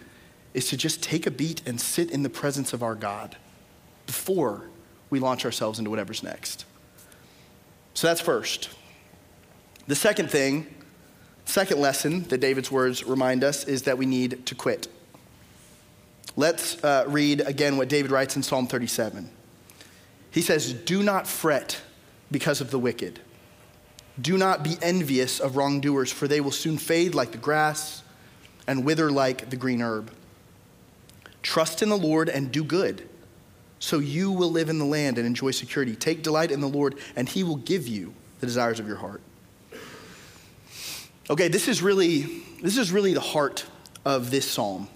is 0.53 0.69
to 0.69 0.77
just 0.77 1.01
take 1.01 1.25
a 1.25 1.31
beat 1.31 1.61
and 1.65 1.79
sit 1.79 2.11
in 2.11 2.23
the 2.23 2.29
presence 2.29 2.73
of 2.73 2.83
our 2.83 2.95
God 2.95 3.37
before 4.05 4.63
we 5.09 5.19
launch 5.19 5.45
ourselves 5.45 5.79
into 5.79 5.89
whatever's 5.89 6.23
next. 6.23 6.65
So 7.93 8.07
that's 8.07 8.21
first. 8.21 8.69
The 9.87 9.95
second 9.95 10.29
thing 10.29 10.67
Second 11.45 11.79
lesson 11.79 12.23
that 12.23 12.39
David's 12.39 12.71
words 12.71 13.03
remind 13.05 13.43
us 13.43 13.63
is 13.65 13.83
that 13.83 13.97
we 13.97 14.05
need 14.05 14.45
to 14.47 14.55
quit. 14.55 14.87
Let's 16.35 16.83
uh, 16.83 17.05
read 17.07 17.41
again 17.41 17.77
what 17.77 17.87
David 17.87 18.11
writes 18.11 18.35
in 18.35 18.43
Psalm 18.43 18.67
37. 18.67 19.29
He 20.31 20.41
says, 20.41 20.73
Do 20.73 21.01
not 21.01 21.27
fret 21.27 21.81
because 22.29 22.59
of 22.59 22.71
the 22.71 22.79
wicked. 22.79 23.21
Do 24.19 24.37
not 24.37 24.63
be 24.63 24.77
envious 24.81 25.39
of 25.39 25.55
wrongdoers, 25.55 26.11
for 26.11 26.27
they 26.27 26.41
will 26.41 26.51
soon 26.51 26.77
fade 26.77 27.15
like 27.15 27.31
the 27.31 27.37
grass 27.37 28.01
and 28.67 28.83
wither 28.83 29.11
like 29.11 29.49
the 29.49 29.55
green 29.55 29.81
herb. 29.81 30.11
Trust 31.43 31.81
in 31.81 31.89
the 31.89 31.97
Lord 31.97 32.27
and 32.27 32.51
do 32.51 32.63
good, 32.63 33.07
so 33.85 33.99
you 33.99 34.31
will 34.31 34.49
live 34.49 34.69
in 34.69 34.79
the 34.79 34.85
land 34.85 35.19
and 35.19 35.27
enjoy 35.27 35.51
security. 35.51 35.95
Take 35.95 36.23
delight 36.23 36.49
in 36.49 36.59
the 36.59 36.67
Lord, 36.67 36.97
and 37.15 37.29
he 37.29 37.43
will 37.43 37.57
give 37.57 37.87
you 37.87 38.15
the 38.39 38.47
desires 38.47 38.79
of 38.79 38.87
your 38.87 38.97
heart. 38.97 39.21
Okay, 41.29 41.49
this 41.49 41.67
is 41.67 41.83
really 41.83 42.41
this 42.63 42.79
is 42.79 42.91
really 42.91 43.13
the 43.13 43.21
heart 43.21 43.63
of 44.03 44.31
this 44.31 44.49
psalm. 44.49 44.87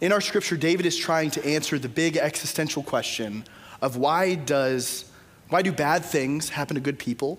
In 0.00 0.10
our 0.10 0.22
scripture, 0.22 0.56
David 0.56 0.86
is 0.86 0.96
trying 0.96 1.30
to 1.32 1.44
answer 1.44 1.78
the 1.78 1.88
big 1.88 2.16
existential 2.16 2.82
question 2.82 3.44
of 3.82 3.98
why 3.98 4.36
does 4.36 5.10
why 5.50 5.60
do 5.60 5.70
bad 5.70 6.02
things 6.02 6.48
happen 6.48 6.76
to 6.76 6.80
good 6.80 6.98
people 6.98 7.38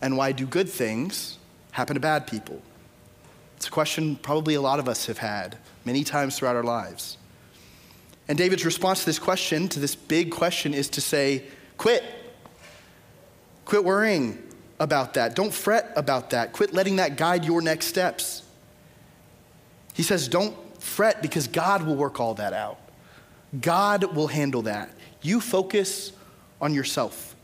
and 0.00 0.16
why 0.16 0.30
do 0.30 0.46
good 0.46 0.68
things 0.68 1.36
happen 1.72 1.94
to 1.94 2.00
bad 2.00 2.28
people? 2.28 2.62
It's 3.56 3.66
a 3.66 3.72
question 3.72 4.14
probably 4.14 4.54
a 4.54 4.60
lot 4.60 4.78
of 4.78 4.88
us 4.88 5.06
have 5.06 5.18
had 5.18 5.58
many 5.84 6.04
times 6.04 6.38
throughout 6.38 6.54
our 6.54 6.62
lives. 6.62 7.18
And 8.28 8.36
David's 8.36 8.64
response 8.64 9.00
to 9.00 9.06
this 9.06 9.18
question, 9.18 9.68
to 9.70 9.80
this 9.80 9.94
big 9.94 10.30
question, 10.30 10.74
is 10.74 10.88
to 10.90 11.00
say, 11.00 11.44
quit. 11.78 12.04
Quit 13.64 13.84
worrying 13.84 14.42
about 14.78 15.14
that. 15.14 15.34
Don't 15.34 15.52
fret 15.52 15.92
about 15.96 16.30
that. 16.30 16.52
Quit 16.52 16.72
letting 16.72 16.96
that 16.96 17.16
guide 17.16 17.44
your 17.44 17.62
next 17.62 17.86
steps. 17.86 18.42
He 19.94 20.02
says, 20.02 20.28
don't 20.28 20.54
fret 20.80 21.22
because 21.22 21.48
God 21.48 21.82
will 21.82 21.96
work 21.96 22.20
all 22.20 22.34
that 22.34 22.52
out. 22.52 22.78
God 23.58 24.14
will 24.14 24.28
handle 24.28 24.62
that. 24.62 24.90
You 25.22 25.40
focus 25.40 26.12
on 26.60 26.74
yourself. 26.74 27.34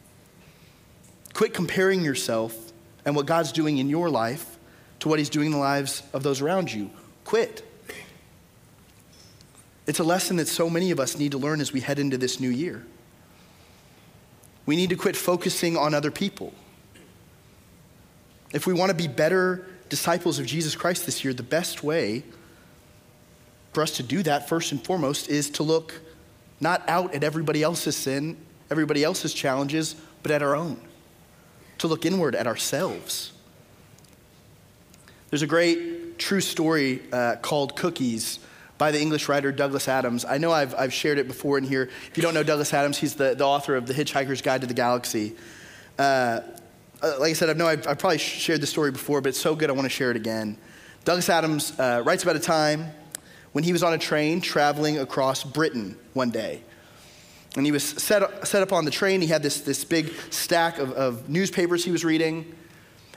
Quit 1.32 1.54
comparing 1.54 2.04
yourself 2.04 2.72
and 3.04 3.16
what 3.16 3.26
God's 3.26 3.52
doing 3.52 3.78
in 3.78 3.88
your 3.88 4.10
life 4.10 4.58
to 5.00 5.08
what 5.08 5.18
He's 5.18 5.30
doing 5.30 5.46
in 5.46 5.52
the 5.52 5.58
lives 5.58 6.02
of 6.12 6.22
those 6.22 6.40
around 6.40 6.72
you. 6.72 6.90
Quit. 7.24 7.62
It's 9.86 9.98
a 9.98 10.04
lesson 10.04 10.36
that 10.36 10.48
so 10.48 10.70
many 10.70 10.90
of 10.90 10.98
us 10.98 11.18
need 11.18 11.32
to 11.32 11.38
learn 11.38 11.60
as 11.60 11.72
we 11.72 11.80
head 11.80 11.98
into 11.98 12.16
this 12.16 12.40
new 12.40 12.48
year. 12.48 12.84
We 14.66 14.76
need 14.76 14.90
to 14.90 14.96
quit 14.96 15.16
focusing 15.16 15.76
on 15.76 15.92
other 15.92 16.10
people. 16.10 16.54
If 18.52 18.66
we 18.66 18.72
want 18.72 18.90
to 18.90 18.96
be 18.96 19.08
better 19.08 19.66
disciples 19.88 20.38
of 20.38 20.46
Jesus 20.46 20.74
Christ 20.74 21.04
this 21.04 21.22
year, 21.22 21.34
the 21.34 21.42
best 21.42 21.82
way 21.82 22.22
for 23.72 23.82
us 23.82 23.96
to 23.96 24.02
do 24.02 24.22
that, 24.22 24.48
first 24.48 24.72
and 24.72 24.82
foremost, 24.82 25.28
is 25.28 25.50
to 25.50 25.62
look 25.62 26.00
not 26.60 26.88
out 26.88 27.14
at 27.14 27.22
everybody 27.22 27.62
else's 27.62 27.96
sin, 27.96 28.36
everybody 28.70 29.04
else's 29.04 29.34
challenges, 29.34 29.96
but 30.22 30.30
at 30.30 30.42
our 30.42 30.56
own. 30.56 30.80
To 31.78 31.88
look 31.88 32.06
inward 32.06 32.34
at 32.34 32.46
ourselves. 32.46 33.32
There's 35.28 35.42
a 35.42 35.46
great 35.46 36.18
true 36.18 36.40
story 36.40 37.02
uh, 37.12 37.36
called 37.42 37.76
Cookies 37.76 38.38
by 38.78 38.90
the 38.90 39.00
English 39.00 39.28
writer 39.28 39.52
Douglas 39.52 39.88
Adams. 39.88 40.24
I 40.24 40.38
know 40.38 40.52
I've, 40.52 40.74
I've 40.74 40.92
shared 40.92 41.18
it 41.18 41.28
before 41.28 41.58
in 41.58 41.64
here. 41.64 41.84
If 42.10 42.16
you 42.16 42.22
don't 42.22 42.34
know 42.34 42.42
Douglas 42.42 42.72
Adams, 42.74 42.98
he's 42.98 43.14
the, 43.14 43.34
the 43.34 43.44
author 43.44 43.76
of 43.76 43.86
The 43.86 43.94
Hitchhiker's 43.94 44.42
Guide 44.42 44.62
to 44.62 44.66
the 44.66 44.74
Galaxy. 44.74 45.36
Uh, 45.98 46.40
uh, 47.02 47.16
like 47.20 47.30
I 47.30 47.32
said, 47.34 47.50
I 47.50 47.52
know 47.52 47.66
I've, 47.66 47.86
I've, 47.86 47.98
probably 47.98 48.18
shared 48.18 48.60
the 48.60 48.66
story 48.66 48.90
before, 48.90 49.20
but 49.20 49.28
it's 49.28 49.40
so 49.40 49.54
good 49.54 49.68
I 49.70 49.72
want 49.72 49.84
to 49.84 49.90
share 49.90 50.10
it 50.10 50.16
again. 50.16 50.56
Douglas 51.04 51.28
Adams 51.28 51.78
uh, 51.78 52.02
writes 52.04 52.22
about 52.22 52.36
a 52.36 52.40
time 52.40 52.86
when 53.52 53.62
he 53.62 53.72
was 53.72 53.82
on 53.82 53.92
a 53.92 53.98
train 53.98 54.40
traveling 54.40 54.98
across 54.98 55.44
Britain 55.44 55.96
one 56.14 56.30
day. 56.30 56.62
And 57.56 57.64
he 57.64 57.70
was 57.70 57.84
set 57.84 58.48
set 58.48 58.62
up 58.62 58.72
on 58.72 58.84
the 58.84 58.90
train. 58.90 59.20
He 59.20 59.28
had 59.28 59.42
this, 59.42 59.60
this 59.60 59.84
big 59.84 60.12
stack 60.30 60.78
of, 60.78 60.92
of 60.92 61.28
newspapers 61.28 61.84
he 61.84 61.92
was 61.92 62.04
reading. 62.04 62.52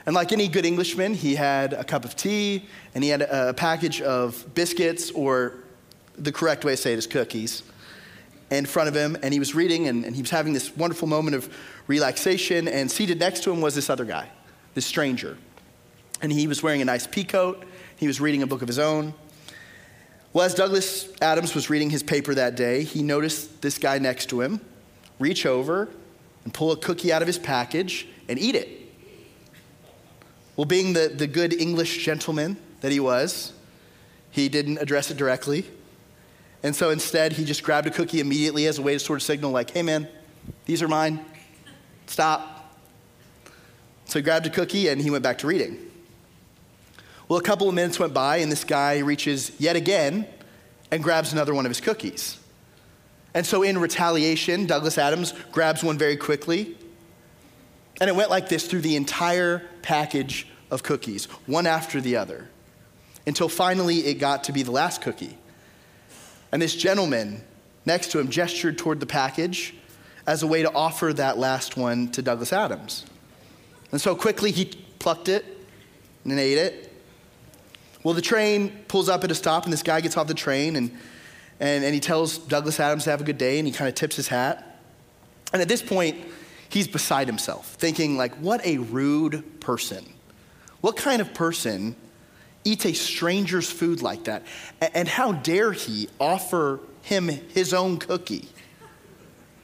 And 0.08 0.14
like 0.14 0.32
any 0.32 0.48
good 0.48 0.64
Englishman, 0.64 1.12
he 1.12 1.34
had 1.34 1.74
a 1.74 1.84
cup 1.84 2.02
of 2.06 2.16
tea 2.16 2.64
and 2.94 3.04
he 3.04 3.10
had 3.10 3.20
a, 3.20 3.52
package 3.52 4.00
of 4.00 4.42
biscuits, 4.54 5.10
or 5.10 5.56
the 6.16 6.32
correct 6.32 6.64
way 6.64 6.72
to 6.72 6.76
say 6.78 6.94
it 6.94 6.98
is 6.98 7.06
cookies, 7.06 7.62
in 8.50 8.64
front 8.64 8.88
of 8.88 8.94
him. 8.94 9.18
And 9.22 9.34
he 9.34 9.38
was 9.38 9.54
reading 9.54 9.86
and, 9.86 10.06
and 10.06 10.16
he 10.16 10.22
was 10.22 10.30
having 10.30 10.54
this 10.54 10.74
wonderful 10.74 11.08
moment 11.08 11.36
of 11.36 11.54
relaxation. 11.88 12.68
And 12.68 12.90
seated 12.90 13.20
next 13.20 13.42
to 13.42 13.52
him 13.52 13.60
was 13.60 13.74
this 13.74 13.90
other 13.90 14.06
guy, 14.06 14.30
this 14.72 14.86
stranger. 14.86 15.36
And 16.22 16.32
he 16.32 16.46
was 16.46 16.62
wearing 16.62 16.80
a 16.80 16.86
nice 16.86 17.06
pea 17.06 17.24
coat. 17.24 17.66
He 17.96 18.06
was 18.06 18.18
reading 18.18 18.42
a 18.42 18.46
book 18.46 18.62
of 18.62 18.68
his 18.68 18.78
own. 18.78 19.12
Well, 20.32 20.46
as 20.46 20.54
Douglas 20.54 21.12
Adams 21.20 21.54
was 21.54 21.68
reading 21.68 21.90
his 21.90 22.02
paper 22.02 22.34
that 22.34 22.56
day, 22.56 22.82
he 22.82 23.02
noticed 23.02 23.60
this 23.60 23.76
guy 23.76 23.98
next 23.98 24.30
to 24.30 24.40
him 24.40 24.62
reach 25.18 25.44
over 25.44 25.90
and 26.44 26.54
pull 26.54 26.72
a 26.72 26.78
cookie 26.78 27.12
out 27.12 27.20
of 27.20 27.26
his 27.28 27.38
package 27.38 28.08
and 28.26 28.38
eat 28.38 28.54
it. 28.54 28.77
Well, 30.58 30.64
being 30.64 30.92
the, 30.92 31.06
the 31.06 31.28
good 31.28 31.52
English 31.54 32.04
gentleman 32.04 32.56
that 32.80 32.90
he 32.90 32.98
was, 32.98 33.52
he 34.32 34.48
didn't 34.48 34.78
address 34.78 35.08
it 35.08 35.16
directly. 35.16 35.64
And 36.64 36.74
so 36.74 36.90
instead, 36.90 37.34
he 37.34 37.44
just 37.44 37.62
grabbed 37.62 37.86
a 37.86 37.92
cookie 37.92 38.18
immediately 38.18 38.66
as 38.66 38.76
a 38.78 38.82
way 38.82 38.94
to 38.94 38.98
sort 38.98 39.20
of 39.20 39.22
signal, 39.22 39.52
like, 39.52 39.70
hey 39.70 39.82
man, 39.82 40.08
these 40.66 40.82
are 40.82 40.88
mine. 40.88 41.24
Stop. 42.08 42.74
So 44.06 44.18
he 44.18 44.22
grabbed 44.24 44.46
a 44.46 44.50
cookie 44.50 44.88
and 44.88 45.00
he 45.00 45.10
went 45.10 45.22
back 45.22 45.38
to 45.38 45.46
reading. 45.46 45.78
Well, 47.28 47.38
a 47.38 47.42
couple 47.42 47.68
of 47.68 47.74
minutes 47.76 48.00
went 48.00 48.12
by, 48.12 48.38
and 48.38 48.50
this 48.50 48.64
guy 48.64 48.98
reaches 48.98 49.52
yet 49.60 49.76
again 49.76 50.26
and 50.90 51.04
grabs 51.04 51.32
another 51.32 51.54
one 51.54 51.66
of 51.66 51.70
his 51.70 51.80
cookies. 51.80 52.36
And 53.32 53.46
so, 53.46 53.62
in 53.62 53.78
retaliation, 53.78 54.66
Douglas 54.66 54.98
Adams 54.98 55.34
grabs 55.52 55.84
one 55.84 55.98
very 55.98 56.16
quickly. 56.16 56.76
And 58.00 58.08
it 58.08 58.16
went 58.16 58.30
like 58.30 58.48
this 58.48 58.66
through 58.66 58.82
the 58.82 58.96
entire 58.96 59.62
package 59.82 60.46
of 60.70 60.82
cookies, 60.82 61.24
one 61.46 61.66
after 61.66 62.00
the 62.00 62.16
other, 62.16 62.48
until 63.26 63.48
finally 63.48 64.06
it 64.06 64.14
got 64.14 64.44
to 64.44 64.52
be 64.52 64.62
the 64.62 64.70
last 64.70 65.02
cookie. 65.02 65.36
And 66.52 66.62
this 66.62 66.74
gentleman 66.74 67.42
next 67.84 68.12
to 68.12 68.18
him 68.18 68.28
gestured 68.28 68.78
toward 68.78 69.00
the 69.00 69.06
package 69.06 69.74
as 70.26 70.42
a 70.42 70.46
way 70.46 70.62
to 70.62 70.72
offer 70.72 71.12
that 71.14 71.38
last 71.38 71.76
one 71.76 72.10
to 72.12 72.22
Douglas 72.22 72.52
Adams. 72.52 73.06
And 73.90 74.00
so 74.00 74.14
quickly 74.14 74.50
he 74.50 74.66
plucked 74.98 75.28
it 75.28 75.44
and 76.24 76.38
ate 76.38 76.58
it. 76.58 76.92
Well, 78.04 78.14
the 78.14 78.22
train 78.22 78.84
pulls 78.88 79.08
up 79.08 79.24
at 79.24 79.30
a 79.30 79.34
stop, 79.34 79.64
and 79.64 79.72
this 79.72 79.82
guy 79.82 80.00
gets 80.00 80.16
off 80.16 80.28
the 80.28 80.34
train, 80.34 80.76
and, 80.76 80.90
and, 81.58 81.84
and 81.84 81.94
he 81.94 82.00
tells 82.00 82.38
Douglas 82.38 82.78
Adams 82.78 83.04
to 83.04 83.10
have 83.10 83.20
a 83.20 83.24
good 83.24 83.38
day, 83.38 83.58
and 83.58 83.66
he 83.66 83.72
kind 83.72 83.88
of 83.88 83.94
tips 83.94 84.16
his 84.16 84.28
hat. 84.28 84.80
And 85.52 85.60
at 85.60 85.68
this 85.68 85.82
point, 85.82 86.16
he's 86.68 86.88
beside 86.88 87.26
himself, 87.26 87.74
thinking, 87.74 88.16
like, 88.16 88.34
what 88.36 88.64
a 88.64 88.78
rude 88.78 89.60
person. 89.60 90.04
What 90.80 90.96
kind 90.96 91.20
of 91.20 91.34
person 91.34 91.96
eats 92.64 92.84
a 92.84 92.92
stranger's 92.92 93.70
food 93.70 94.02
like 94.02 94.24
that? 94.24 94.44
And 94.80 95.08
how 95.08 95.32
dare 95.32 95.72
he 95.72 96.08
offer 96.20 96.80
him 97.02 97.28
his 97.28 97.72
own 97.74 97.98
cookie? 97.98 98.48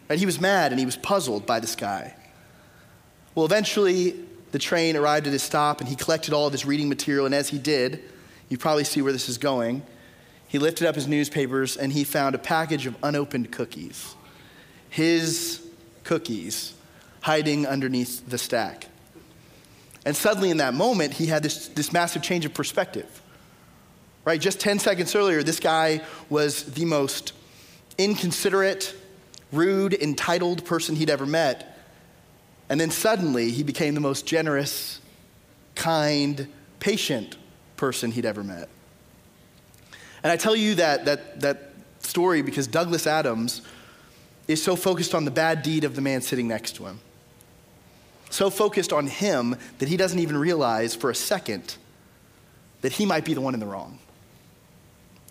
And 0.09 0.19
he 0.19 0.27
was 0.27 0.41
mad 0.41 0.73
and 0.73 0.79
he 0.79 0.87
was 0.87 0.97
puzzled 0.97 1.47
by 1.47 1.61
this 1.61 1.77
guy. 1.77 2.15
Well, 3.35 3.45
eventually, 3.45 4.25
the 4.53 4.59
train 4.59 4.97
arrived 4.97 5.27
at 5.27 5.33
his 5.33 5.43
stop 5.43 5.81
and 5.81 5.89
he 5.89 5.97
collected 5.97 6.33
all 6.33 6.47
of 6.47 6.53
his 6.53 6.65
reading 6.65 6.89
material, 6.89 7.27
and 7.27 7.35
as 7.35 7.49
he 7.49 7.59
did, 7.59 8.03
you 8.49 8.59
probably 8.59 8.85
see 8.85 9.03
where 9.03 9.13
this 9.13 9.29
is 9.29 9.39
going. 9.39 9.83
He 10.47 10.59
lifted 10.59 10.87
up 10.87 10.95
his 10.95 11.09
newspapers 11.09 11.77
and 11.77 11.93
he 11.93 12.05
found 12.05 12.35
a 12.35 12.39
package 12.39 12.87
of 12.87 12.97
unopened 13.03 13.51
cookies. 13.51 14.15
His 14.89 15.67
cookies 16.05 16.75
hiding 17.25 17.67
underneath 17.67 18.29
the 18.29 18.37
stack. 18.37 18.87
And 20.05 20.15
suddenly, 20.15 20.51
in 20.51 20.59
that 20.59 20.75
moment, 20.75 21.15
he 21.15 21.25
had 21.25 21.43
this, 21.43 21.69
this 21.69 21.91
massive 21.91 22.21
change 22.21 22.45
of 22.45 22.53
perspective. 22.53 23.23
Right? 24.27 24.39
Just 24.39 24.61
10 24.61 24.79
seconds 24.79 25.15
earlier, 25.15 25.43
this 25.43 25.59
guy 25.59 26.03
was 26.29 26.65
the 26.75 26.85
most 26.85 27.33
inconsiderate, 27.97 28.95
rude, 29.53 29.95
entitled 29.95 30.67
person 30.67 30.97
he'd 30.97 31.09
ever 31.09 31.25
met. 31.25 31.79
And 32.69 32.79
then 32.79 32.91
suddenly, 32.91 33.53
he 33.53 33.63
became 33.63 33.95
the 33.95 34.03
most 34.03 34.27
generous, 34.27 35.01
kind, 35.75 36.47
patient 36.79 37.39
person 37.79 38.11
he'd 38.11 38.27
ever 38.27 38.45
met. 38.45 38.69
And 40.23 40.31
I 40.31 40.37
tell 40.37 40.55
you 40.55 40.75
that, 40.75 41.07
that, 41.07 41.41
that 41.41 41.73
story 42.01 42.43
because 42.43 42.67
Douglas 42.67 43.07
Adams 43.07 43.63
is 44.47 44.63
so 44.63 44.77
focused 44.77 45.15
on 45.15 45.25
the 45.25 45.31
bad 45.31 45.63
deed 45.63 45.85
of 45.85 45.97
the 45.97 46.03
man 46.03 46.21
sitting 46.21 46.47
next 46.47 46.77
to 46.77 46.85
him. 46.85 47.01
So 48.35 48.51
focused 48.51 48.93
on 48.93 49.07
him 49.07 49.55
that 49.79 49.89
he 49.89 49.97
doesn't 49.97 50.19
even 50.19 50.37
realize 50.37 50.97
for 50.97 51.09
a 51.09 51.15
second 51.15 51.77
that 52.81 52.91
he 52.91 53.07
might 53.07 53.25
be 53.25 53.33
the 53.33 53.41
one 53.41 53.55
in 53.55 53.61
the 53.61 53.67
wrong. 53.67 54.01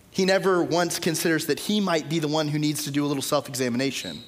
He 0.10 0.24
never 0.24 0.64
once 0.64 1.00
considers 1.00 1.48
that 1.48 1.60
he 1.60 1.82
might 1.82 2.08
be 2.08 2.20
the 2.20 2.30
one 2.30 2.48
who 2.48 2.58
needs 2.58 2.86
to 2.86 2.92
do 2.92 3.04
a 3.04 3.08
little 3.08 3.22
self 3.22 3.50
examination. 3.50 4.24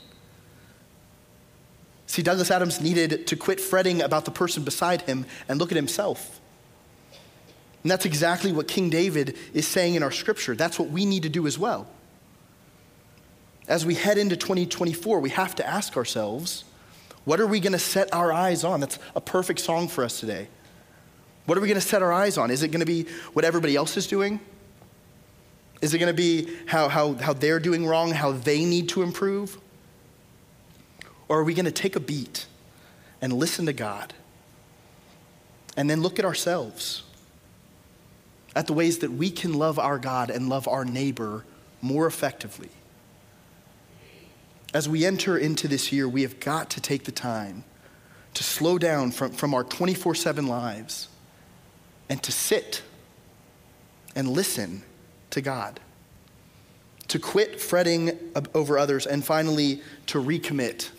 See, 2.06 2.22
Douglas 2.22 2.52
Adams 2.52 2.82
needed 2.82 3.28
to 3.28 3.38
quit 3.38 3.62
fretting 3.62 4.02
about 4.02 4.26
the 4.26 4.32
person 4.32 4.66
beside 4.66 5.04
him 5.04 5.26
and 5.48 5.58
look 5.58 5.72
at 5.72 5.78
himself. 5.78 6.42
And 7.82 7.90
that's 7.90 8.06
exactly 8.06 8.52
what 8.52 8.68
King 8.68 8.90
David 8.90 9.38
is 9.54 9.66
saying 9.66 9.96
in 9.96 10.04
our 10.04 10.12
scripture. 10.12 10.54
That's 10.54 10.78
what 10.78 10.90
we 10.90 11.06
need 11.06 11.24
to 11.24 11.30
do 11.30 11.48
as 11.48 11.58
well. 11.58 11.88
As 13.70 13.86
we 13.86 13.96
head 13.96 14.18
into 14.18 14.36
2024, 14.36 15.22
we 15.22 15.30
have 15.30 15.56
to 15.56 15.66
ask 15.66 15.96
ourselves 15.96 16.66
what 17.26 17.40
are 17.40 17.48
we 17.48 17.60
going 17.60 17.74
to 17.74 17.80
set 17.80 18.14
our 18.14 18.32
eyes 18.32 18.64
on? 18.64 18.80
That's 18.80 19.00
a 19.16 19.22
perfect 19.22 19.60
song 19.60 19.88
for 19.88 20.04
us 20.04 20.20
today. 20.20 20.48
What 21.46 21.58
are 21.58 21.62
we 21.62 21.68
going 21.68 21.80
to 21.80 21.86
set 21.86 22.02
our 22.02 22.14
eyes 22.14 22.38
on? 22.38 22.50
Is 22.50 22.64
it 22.64 22.70
going 22.70 22.80
to 22.80 22.86
be 22.86 23.06
what 23.34 23.46
everybody 23.46 23.76
else 23.76 23.98
is 23.98 24.08
doing? 24.08 24.40
Is 25.82 25.94
it 25.94 26.00
going 26.00 26.12
to 26.12 26.14
be 26.14 26.50
how, 26.66 26.88
how, 26.88 27.14
how 27.14 27.34
they're 27.34 27.60
doing 27.60 27.86
wrong, 27.86 28.12
how 28.12 28.32
they 28.32 28.66
need 28.66 28.90
to 28.90 29.04
improve? 29.04 29.58
Or 31.28 31.40
are 31.40 31.44
we 31.44 31.54
going 31.54 31.66
to 31.66 31.72
take 31.72 31.96
a 31.96 32.00
beat 32.00 32.46
and 33.22 33.34
listen 33.34 33.66
to 33.66 33.74
God 33.74 34.14
and 35.76 35.90
then 35.90 36.02
look 36.02 36.18
at 36.18 36.26
ourselves? 36.26 37.04
at 38.56 38.68
the 38.68 38.74
ways 38.74 39.00
that 39.00 39.12
we 39.12 39.30
can 39.30 39.54
love 39.54 39.78
our 39.78 40.00
God 40.00 40.30
and 40.30 40.48
love 40.48 40.68
our 40.68 40.86
neighbor 40.86 41.44
more 41.82 42.08
effectively. 42.08 42.70
As 44.76 44.90
we 44.90 45.06
enter 45.06 45.38
into 45.38 45.70
this 45.70 45.94
year, 45.94 46.06
we 46.06 46.24
have 46.24 46.42
got 46.42 46.70
to 46.72 46.82
take 46.82 47.06
the 47.06 47.12
time 47.14 47.64
to 48.34 48.44
slow 48.44 48.78
down 48.78 49.12
from, 49.12 49.32
from 49.32 49.54
our 49.54 49.64
24 49.64 50.16
7 50.16 50.48
lives 50.48 51.08
and 52.10 52.22
to 52.22 52.34
sit 52.34 52.84
and 54.18 54.28
listen 54.28 54.84
to 55.30 55.40
God. 55.40 55.80
To 57.08 57.20
quit 57.20 57.62
fretting 57.62 58.20
over 58.54 58.78
others 58.78 59.06
and 59.06 59.24
finally 59.24 59.82
to 60.08 60.22
recommit 60.22 60.90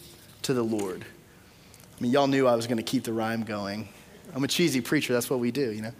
to 0.40 0.54
the 0.54 0.62
Lord. 0.62 1.04
I 1.04 2.02
mean, 2.02 2.12
y'all 2.12 2.28
knew 2.28 2.47
I 2.47 2.56
was 2.56 2.66
going 2.66 2.78
to 2.78 2.83
keep 2.83 3.04
the 3.04 3.12
rhyme 3.12 3.42
going. 3.42 3.90
I'm 4.35 4.42
a 4.42 4.49
cheesy 4.49 4.80
preacher, 4.80 5.12
that's 5.12 5.28
what 5.28 5.38
we 5.38 5.50
do, 5.50 5.71
you 5.71 5.83
know? 5.83 5.92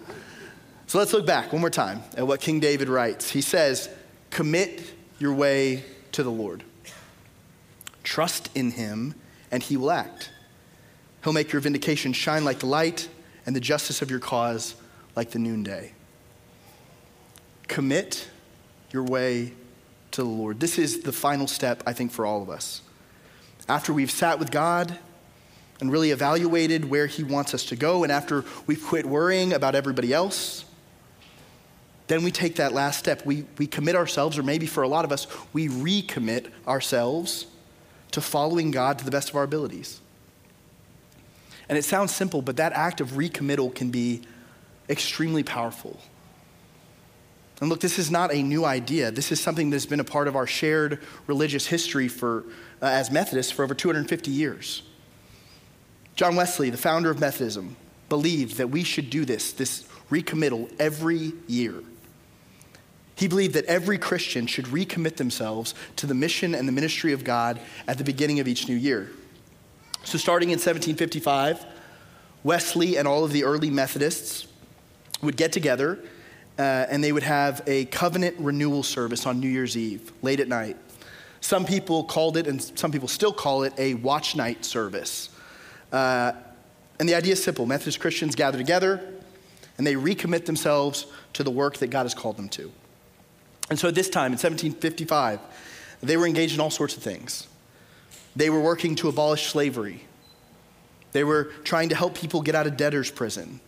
So 0.87 0.97
let's 0.97 1.13
look 1.13 1.27
back 1.27 1.53
one 1.53 1.61
more 1.61 1.69
time 1.69 2.03
at 2.17 2.27
what 2.27 2.41
King 2.41 2.59
David 2.59 2.89
writes. 2.89 3.29
He 3.31 3.43
says, 3.43 3.91
Commit 4.31 4.83
your 5.19 5.35
way 5.35 5.85
to 6.13 6.23
the 6.23 6.31
Lord. 6.31 6.63
Trust 8.07 8.51
in 8.55 8.71
him, 8.71 9.17
and 9.51 9.61
he 9.61 9.77
will 9.77 9.91
act. 9.91 10.31
He'll 11.25 11.33
make 11.33 11.53
your 11.53 11.61
vindication 11.61 12.13
shine 12.13 12.45
like 12.45 12.61
the 12.61 12.67
light, 12.67 13.09
and 13.45 13.55
the 13.55 13.61
justice 13.61 14.01
of 14.01 14.13
your 14.13 14.21
cause 14.21 14.77
like 15.17 15.33
the 15.33 15.41
noonday. 15.41 15.93
Commit 17.67 18.29
your 18.93 19.03
way 19.03 19.55
to 20.13 20.23
the 20.23 20.29
Lord. 20.29 20.61
This 20.61 20.79
is 20.79 21.01
the 21.01 21.11
final 21.11 21.49
step, 21.49 21.83
I 21.85 21.93
think, 21.93 22.13
for 22.13 22.25
all 22.25 22.43
of 22.43 22.49
us. 22.49 22.81
After 23.69 23.93
we've 23.93 24.11
sat 24.11 24.39
with 24.39 24.53
God 24.53 24.97
and 25.81 25.91
really 25.91 26.13
evaluated 26.13 26.89
where 26.89 27.09
He 27.09 27.25
wants 27.25 27.55
us 27.55 27.65
to 27.67 27.77
go, 27.77 28.05
and 28.05 28.13
after 28.13 28.45
we've 28.69 28.83
quit 28.85 29.05
worrying 29.05 29.53
about 29.53 29.75
everybody 29.75 30.13
else, 30.13 30.65
then 32.07 32.23
we 32.23 32.31
take 32.31 32.55
that 32.55 32.73
last 32.73 33.01
step. 33.01 33.27
We, 33.27 33.47
we 33.59 33.67
commit 33.67 33.97
ourselves, 33.97 34.39
or 34.39 34.45
maybe 34.45 34.67
for 34.67 34.85
a 34.85 34.89
lot 34.89 35.05
of 35.05 35.11
us, 35.11 35.27
we 35.53 35.67
recommit 35.67 36.53
ourselves 36.69 37.47
to 38.17 38.23
following 38.23 38.71
God 38.71 38.99
to 38.99 39.05
the 39.05 39.11
best 39.11 39.29
of 39.29 39.37
our 39.37 39.43
abilities. 39.43 40.01
And 41.69 41.77
it 41.77 41.85
sounds 41.85 42.15
simple, 42.15 42.41
but 42.41 42.57
that 42.57 42.73
act 42.73 43.03
of 43.03 43.19
recommittal 43.19 43.75
can 43.75 43.91
be 43.91 44.23
extremely 44.89 45.43
powerful. 45.43 46.01
And 47.61 47.69
look, 47.69 47.81
this 47.81 47.99
is 47.99 48.11
not 48.11 48.33
a 48.33 48.43
new 48.43 48.65
idea. 48.65 49.11
This 49.11 49.33
is 49.33 49.39
something 49.39 49.69
that's 49.69 49.85
been 49.85 50.01
a 50.01 50.05
part 50.05 50.29
of 50.29 50.35
our 50.35 50.47
shared 50.47 51.03
religious 51.27 51.67
history 51.67 52.09
for, 52.09 52.45
uh, 52.81 52.87
as 52.87 53.11
Methodists 53.11 53.53
for 53.53 53.63
over 53.63 53.75
250 53.75 54.31
years. 54.31 54.81
John 56.15 56.37
Wesley, 56.37 56.71
the 56.71 56.79
founder 56.79 57.11
of 57.11 57.21
Methodism, 57.21 57.77
believed 58.09 58.57
that 58.57 58.71
we 58.71 58.83
should 58.83 59.11
do 59.11 59.27
this, 59.27 59.53
this 59.53 59.85
recommittal, 60.09 60.71
every 60.79 61.35
year. 61.49 61.83
He 63.17 63.27
believed 63.27 63.55
that 63.55 63.65
every 63.65 63.99
Christian 63.99 64.47
should 64.47 64.67
recommit 64.67 65.17
themselves 65.17 65.75
to 65.97 66.07
the 66.07 66.15
mission 66.15 66.55
and 66.55 66.69
the 66.69 66.73
ministry 66.73 67.13
of 67.13 67.25
God 67.25 67.59
at 67.89 67.99
the 67.99 68.05
beginning 68.05 68.39
of 68.39 68.47
each 68.47 68.69
new 68.69 68.77
year. 68.77 69.11
So, 70.05 70.19
starting 70.19 70.51
in 70.51 70.59
1755, 70.59 71.65
Wesley 72.45 72.97
and 72.97 73.09
all 73.09 73.25
of 73.25 73.33
the 73.33 73.43
early 73.43 73.71
Methodists 73.71 74.47
would 75.23 75.37
get 75.37 75.51
together 75.51 75.99
uh, 76.59 76.63
and 76.63 77.03
they 77.03 77.11
would 77.11 77.23
have 77.23 77.63
a 77.67 77.87
covenant 77.87 78.37
renewal 78.39 78.83
service 78.83 79.27
on 79.27 79.41
New 79.41 79.49
Year's 79.49 79.77
Eve, 79.77 80.13
late 80.23 80.39
at 80.39 80.49
night. 80.49 80.77
Some 81.41 81.65
people 81.65 82.05
called 82.05 82.37
it, 82.37 82.47
and 82.47 82.63
some 82.79 82.93
people 82.93 83.09
still 83.09 83.33
call 83.33 83.65
it, 83.65 83.73
a 83.79 83.95
watch 83.95 84.37
night 84.37 84.65
service. 84.65 85.31
Uh, 85.93 86.33
and 86.99 87.09
the 87.09 87.15
idea 87.15 87.33
is 87.33 87.43
simple 87.43 87.67
Methodist 87.67 88.01
Christians 88.01 88.35
gather 88.35 88.59
together 88.59 89.01
and 89.79 89.87
they 89.87 89.95
recommit 89.95 90.47
themselves 90.47 91.07
to 91.35 91.45
the 91.45 91.51
work 91.51 91.77
that 91.79 91.89
God 91.89 92.05
has 92.05 92.15
called 92.15 92.37
them 92.37 92.49
to. 92.51 92.73
And 93.69 93.79
so 93.79 93.89
at 93.89 93.95
this 93.95 94.09
time, 94.09 94.33
in 94.33 94.39
1755, 94.39 95.41
they 96.03 96.17
were 96.17 96.27
engaged 96.27 96.55
in 96.55 96.61
all 96.61 96.71
sorts 96.71 96.97
of 96.97 97.03
things. 97.03 97.49
They 98.35 98.51
were 98.51 98.61
working 98.61 98.95
to 98.97 99.09
abolish 99.09 99.47
slavery. 99.47 100.05
They 101.13 101.25
were 101.25 101.45
trying 101.65 101.89
to 101.89 101.95
help 101.95 102.15
people 102.15 102.43
get 102.43 102.55
out 102.55 102.67
of 102.67 102.77
debtor's 102.77 103.11
prison. 103.11 103.61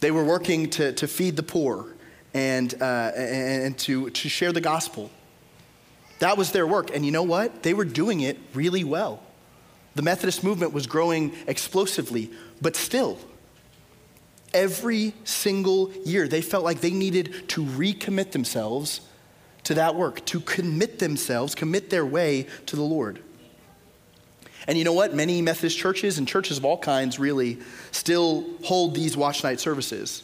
They 0.00 0.10
were 0.10 0.24
working 0.24 0.70
to, 0.70 0.92
to 0.92 1.06
feed 1.06 1.36
the 1.36 1.42
poor 1.42 1.86
and, 2.34 2.74
uh, 2.80 3.12
and, 3.14 3.62
and 3.62 3.78
to, 3.78 4.10
to 4.10 4.28
share 4.28 4.52
the 4.52 4.60
gospel. 4.60 5.10
That 6.18 6.36
was 6.36 6.52
their 6.52 6.66
work. 6.66 6.94
And 6.94 7.06
you 7.06 7.12
know 7.12 7.22
what? 7.22 7.62
They 7.62 7.74
were 7.74 7.84
doing 7.84 8.20
it 8.20 8.38
really 8.54 8.84
well. 8.84 9.22
The 9.94 10.02
Methodist 10.02 10.44
movement 10.44 10.72
was 10.72 10.86
growing 10.86 11.32
explosively, 11.46 12.30
but 12.60 12.76
still, 12.76 13.18
Every 14.54 15.14
single 15.24 15.92
year, 16.04 16.26
they 16.26 16.40
felt 16.40 16.64
like 16.64 16.80
they 16.80 16.90
needed 16.90 17.48
to 17.50 17.64
recommit 17.64 18.32
themselves 18.32 19.02
to 19.64 19.74
that 19.74 19.94
work, 19.94 20.24
to 20.26 20.40
commit 20.40 20.98
themselves, 20.98 21.54
commit 21.54 21.90
their 21.90 22.06
way 22.06 22.46
to 22.66 22.76
the 22.76 22.82
Lord. 22.82 23.22
And 24.66 24.76
you 24.76 24.84
know 24.84 24.92
what? 24.92 25.14
Many 25.14 25.42
Methodist 25.42 25.78
churches 25.78 26.18
and 26.18 26.26
churches 26.28 26.58
of 26.58 26.64
all 26.64 26.78
kinds 26.78 27.18
really 27.18 27.58
still 27.90 28.46
hold 28.64 28.94
these 28.94 29.16
watch 29.16 29.42
night 29.44 29.60
services. 29.60 30.22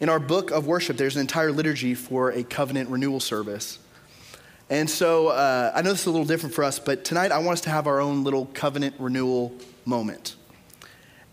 In 0.00 0.08
our 0.08 0.20
book 0.20 0.50
of 0.50 0.66
worship, 0.66 0.96
there's 0.96 1.16
an 1.16 1.22
entire 1.22 1.52
liturgy 1.52 1.94
for 1.94 2.30
a 2.30 2.44
covenant 2.44 2.90
renewal 2.90 3.20
service. 3.20 3.78
And 4.68 4.90
so 4.90 5.28
uh, 5.28 5.72
I 5.74 5.82
know 5.82 5.90
this 5.90 6.00
is 6.00 6.06
a 6.06 6.10
little 6.10 6.26
different 6.26 6.54
for 6.54 6.64
us, 6.64 6.78
but 6.78 7.04
tonight 7.04 7.32
I 7.32 7.38
want 7.38 7.54
us 7.54 7.60
to 7.62 7.70
have 7.70 7.86
our 7.86 8.00
own 8.00 8.24
little 8.24 8.46
covenant 8.46 8.96
renewal 8.98 9.54
moment. 9.84 10.36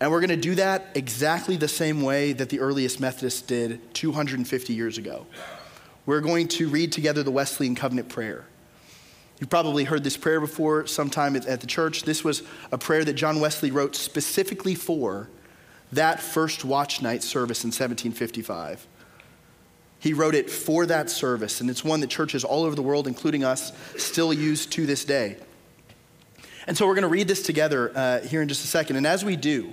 And 0.00 0.10
we're 0.10 0.20
going 0.20 0.30
to 0.30 0.36
do 0.36 0.54
that 0.56 0.88
exactly 0.94 1.56
the 1.56 1.68
same 1.68 2.02
way 2.02 2.32
that 2.32 2.48
the 2.48 2.60
earliest 2.60 3.00
Methodists 3.00 3.42
did 3.42 3.94
250 3.94 4.72
years 4.72 4.98
ago. 4.98 5.26
We're 6.06 6.20
going 6.20 6.48
to 6.48 6.68
read 6.68 6.92
together 6.92 7.22
the 7.22 7.30
Wesleyan 7.30 7.74
Covenant 7.74 8.08
Prayer. 8.08 8.44
You've 9.40 9.50
probably 9.50 9.84
heard 9.84 10.04
this 10.04 10.16
prayer 10.16 10.40
before 10.40 10.86
sometime 10.86 11.36
at 11.36 11.60
the 11.60 11.66
church. 11.66 12.02
This 12.02 12.22
was 12.22 12.42
a 12.70 12.78
prayer 12.78 13.04
that 13.04 13.14
John 13.14 13.40
Wesley 13.40 13.70
wrote 13.70 13.96
specifically 13.96 14.74
for 14.74 15.28
that 15.92 16.20
first 16.20 16.64
watch 16.64 17.02
night 17.02 17.22
service 17.22 17.64
in 17.64 17.68
1755. 17.68 18.86
He 19.98 20.12
wrote 20.12 20.34
it 20.34 20.50
for 20.50 20.86
that 20.86 21.08
service, 21.08 21.60
and 21.60 21.70
it's 21.70 21.82
one 21.82 22.00
that 22.00 22.10
churches 22.10 22.44
all 22.44 22.64
over 22.64 22.76
the 22.76 22.82
world, 22.82 23.06
including 23.06 23.42
us, 23.42 23.72
still 23.96 24.32
use 24.32 24.66
to 24.66 24.86
this 24.86 25.04
day. 25.04 25.36
And 26.66 26.76
so 26.76 26.86
we're 26.86 26.94
going 26.94 27.02
to 27.02 27.08
read 27.08 27.28
this 27.28 27.42
together 27.42 27.90
uh, 27.94 28.20
here 28.20 28.42
in 28.42 28.48
just 28.48 28.64
a 28.64 28.66
second. 28.66 28.96
And 28.96 29.06
as 29.06 29.24
we 29.24 29.36
do, 29.36 29.72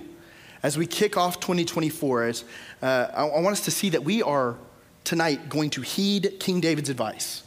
as 0.62 0.78
we 0.78 0.86
kick 0.86 1.16
off 1.16 1.40
2024, 1.40 2.24
as, 2.24 2.44
uh, 2.80 3.08
I, 3.14 3.26
I 3.26 3.40
want 3.40 3.52
us 3.52 3.64
to 3.64 3.70
see 3.70 3.90
that 3.90 4.04
we 4.04 4.22
are 4.22 4.56
tonight 5.04 5.48
going 5.48 5.70
to 5.70 5.82
heed 5.82 6.36
King 6.38 6.60
David's 6.60 6.88
advice. 6.88 7.42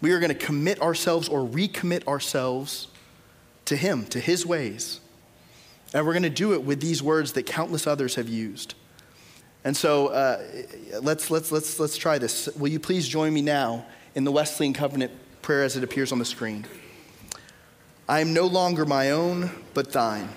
We 0.00 0.12
are 0.12 0.20
going 0.20 0.32
to 0.32 0.38
commit 0.38 0.82
ourselves 0.82 1.28
or 1.28 1.40
recommit 1.40 2.06
ourselves 2.06 2.88
to 3.64 3.76
him, 3.76 4.04
to 4.06 4.20
his 4.20 4.44
ways. 4.44 5.00
And 5.94 6.04
we're 6.04 6.12
going 6.12 6.24
to 6.24 6.30
do 6.30 6.52
it 6.52 6.62
with 6.62 6.80
these 6.80 7.02
words 7.02 7.32
that 7.32 7.46
countless 7.46 7.86
others 7.86 8.16
have 8.16 8.28
used. 8.28 8.74
And 9.64 9.74
so 9.74 10.08
uh, 10.08 10.42
let's, 11.00 11.30
let's, 11.30 11.50
let's, 11.50 11.80
let's 11.80 11.96
try 11.96 12.18
this. 12.18 12.48
Will 12.56 12.68
you 12.68 12.80
please 12.80 13.08
join 13.08 13.32
me 13.32 13.40
now 13.40 13.86
in 14.14 14.24
the 14.24 14.32
Wesleyan 14.32 14.74
Covenant 14.74 15.12
prayer 15.40 15.62
as 15.62 15.76
it 15.76 15.82
appears 15.82 16.12
on 16.12 16.18
the 16.18 16.24
screen? 16.26 16.66
I 18.06 18.20
am 18.20 18.34
no 18.34 18.46
longer 18.46 18.84
my 18.84 19.12
own, 19.12 19.50
but 19.72 19.90
thine. 19.90 20.28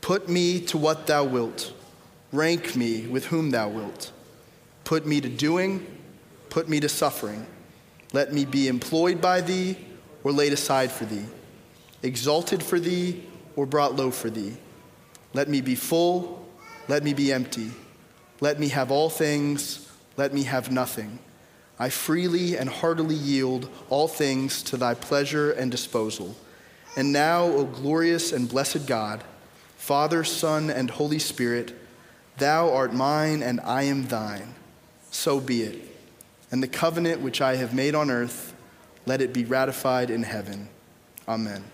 Put 0.00 0.28
me 0.28 0.60
to 0.66 0.78
what 0.78 1.06
thou 1.06 1.24
wilt. 1.24 1.72
Rank 2.32 2.76
me 2.76 3.06
with 3.06 3.26
whom 3.26 3.50
thou 3.50 3.68
wilt. 3.68 4.12
Put 4.84 5.06
me 5.06 5.20
to 5.20 5.28
doing, 5.28 5.86
put 6.50 6.68
me 6.68 6.80
to 6.80 6.88
suffering. 6.88 7.46
Let 8.12 8.32
me 8.32 8.44
be 8.44 8.68
employed 8.68 9.20
by 9.20 9.40
thee 9.40 9.76
or 10.24 10.32
laid 10.32 10.52
aside 10.52 10.90
for 10.90 11.04
thee, 11.04 11.26
exalted 12.02 12.62
for 12.62 12.80
thee 12.80 13.24
or 13.56 13.66
brought 13.66 13.96
low 13.96 14.10
for 14.10 14.30
thee. 14.30 14.56
Let 15.34 15.48
me 15.48 15.60
be 15.60 15.74
full, 15.74 16.46
let 16.88 17.02
me 17.02 17.12
be 17.12 17.32
empty. 17.32 17.70
Let 18.40 18.60
me 18.60 18.68
have 18.68 18.90
all 18.90 19.10
things, 19.10 19.90
let 20.16 20.32
me 20.32 20.44
have 20.44 20.70
nothing. 20.70 21.18
I 21.78 21.90
freely 21.90 22.56
and 22.56 22.68
heartily 22.68 23.14
yield 23.14 23.68
all 23.88 24.08
things 24.08 24.62
to 24.64 24.76
thy 24.76 24.94
pleasure 24.94 25.52
and 25.52 25.70
disposal. 25.70 26.36
And 26.96 27.12
now, 27.12 27.44
O 27.44 27.64
glorious 27.64 28.32
and 28.32 28.48
blessed 28.48 28.86
God, 28.86 29.22
Father, 29.78 30.24
Son, 30.24 30.68
and 30.68 30.90
Holy 30.90 31.18
Spirit, 31.18 31.72
Thou 32.36 32.70
art 32.70 32.92
mine, 32.92 33.42
and 33.42 33.60
I 33.60 33.84
am 33.84 34.06
thine. 34.06 34.54
So 35.10 35.40
be 35.40 35.62
it. 35.62 35.80
And 36.50 36.62
the 36.62 36.68
covenant 36.68 37.20
which 37.20 37.40
I 37.40 37.56
have 37.56 37.72
made 37.72 37.94
on 37.94 38.10
earth, 38.10 38.54
let 39.06 39.22
it 39.22 39.32
be 39.32 39.44
ratified 39.44 40.10
in 40.10 40.24
heaven. 40.24 40.68
Amen. 41.26 41.64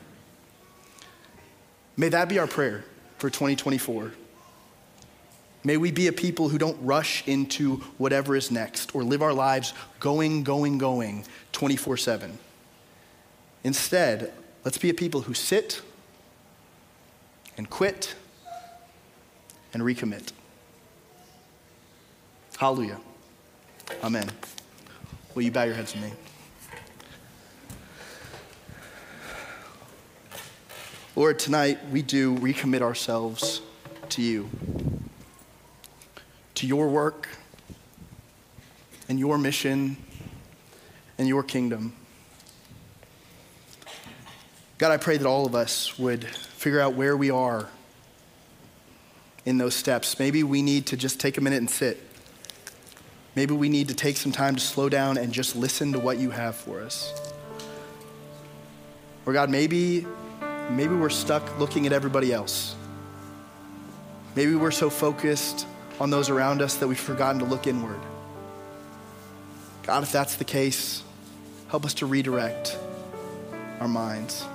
May 1.96 2.08
that 2.10 2.28
be 2.28 2.38
our 2.38 2.46
prayer 2.46 2.84
for 3.18 3.30
2024. 3.30 4.12
May 5.64 5.76
we 5.76 5.90
be 5.90 6.06
a 6.06 6.12
people 6.12 6.50
who 6.50 6.58
don't 6.58 6.78
rush 6.82 7.26
into 7.26 7.76
whatever 7.98 8.36
is 8.36 8.50
next 8.50 8.94
or 8.94 9.02
live 9.02 9.22
our 9.22 9.32
lives 9.32 9.72
going, 9.98 10.44
going, 10.44 10.78
going 10.78 11.24
24 11.52 11.96
7. 11.96 12.38
Instead, 13.64 14.32
let's 14.64 14.78
be 14.78 14.90
a 14.90 14.94
people 14.94 15.22
who 15.22 15.34
sit 15.34 15.80
and 17.56 17.68
quit 17.68 18.14
and 19.72 19.82
recommit. 19.82 20.32
Hallelujah. 22.56 23.00
Amen. 24.02 24.30
Will 25.34 25.42
you 25.42 25.50
bow 25.50 25.64
your 25.64 25.74
heads 25.74 25.94
with 25.94 26.04
me? 26.04 26.12
Lord, 31.16 31.38
tonight 31.38 31.78
we 31.92 32.02
do 32.02 32.36
recommit 32.38 32.80
ourselves 32.80 33.60
to 34.10 34.22
you, 34.22 34.50
to 36.54 36.66
your 36.66 36.88
work 36.88 37.28
and 39.08 39.18
your 39.18 39.38
mission 39.38 39.96
and 41.18 41.28
your 41.28 41.42
kingdom. 41.42 41.92
God, 44.78 44.90
I 44.90 44.96
pray 44.96 45.16
that 45.16 45.26
all 45.26 45.46
of 45.46 45.54
us 45.54 45.98
would 45.98 46.26
figure 46.64 46.80
out 46.80 46.94
where 46.94 47.14
we 47.14 47.30
are 47.30 47.68
in 49.44 49.58
those 49.58 49.74
steps. 49.74 50.18
Maybe 50.18 50.42
we 50.42 50.62
need 50.62 50.86
to 50.86 50.96
just 50.96 51.20
take 51.20 51.36
a 51.36 51.42
minute 51.42 51.58
and 51.58 51.68
sit. 51.68 52.00
Maybe 53.36 53.52
we 53.52 53.68
need 53.68 53.88
to 53.88 53.94
take 53.94 54.16
some 54.16 54.32
time 54.32 54.54
to 54.54 54.62
slow 54.62 54.88
down 54.88 55.18
and 55.18 55.30
just 55.30 55.54
listen 55.54 55.92
to 55.92 55.98
what 55.98 56.16
you 56.16 56.30
have 56.30 56.56
for 56.56 56.80
us. 56.80 57.12
Or 59.26 59.34
God, 59.34 59.50
maybe 59.50 60.06
maybe 60.70 60.94
we're 60.94 61.10
stuck 61.10 61.58
looking 61.58 61.84
at 61.84 61.92
everybody 61.92 62.32
else. 62.32 62.74
Maybe 64.34 64.54
we're 64.54 64.70
so 64.70 64.88
focused 64.88 65.66
on 66.00 66.08
those 66.08 66.30
around 66.30 66.62
us 66.62 66.76
that 66.76 66.88
we've 66.88 66.98
forgotten 66.98 67.40
to 67.40 67.44
look 67.44 67.66
inward. 67.66 68.00
God, 69.82 70.02
if 70.02 70.10
that's 70.10 70.36
the 70.36 70.44
case, 70.44 71.02
help 71.68 71.84
us 71.84 71.92
to 71.94 72.06
redirect 72.06 72.78
our 73.80 73.88
minds. 73.88 74.46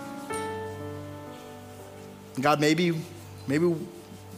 God, 2.42 2.60
maybe, 2.60 2.94
maybe 3.48 3.76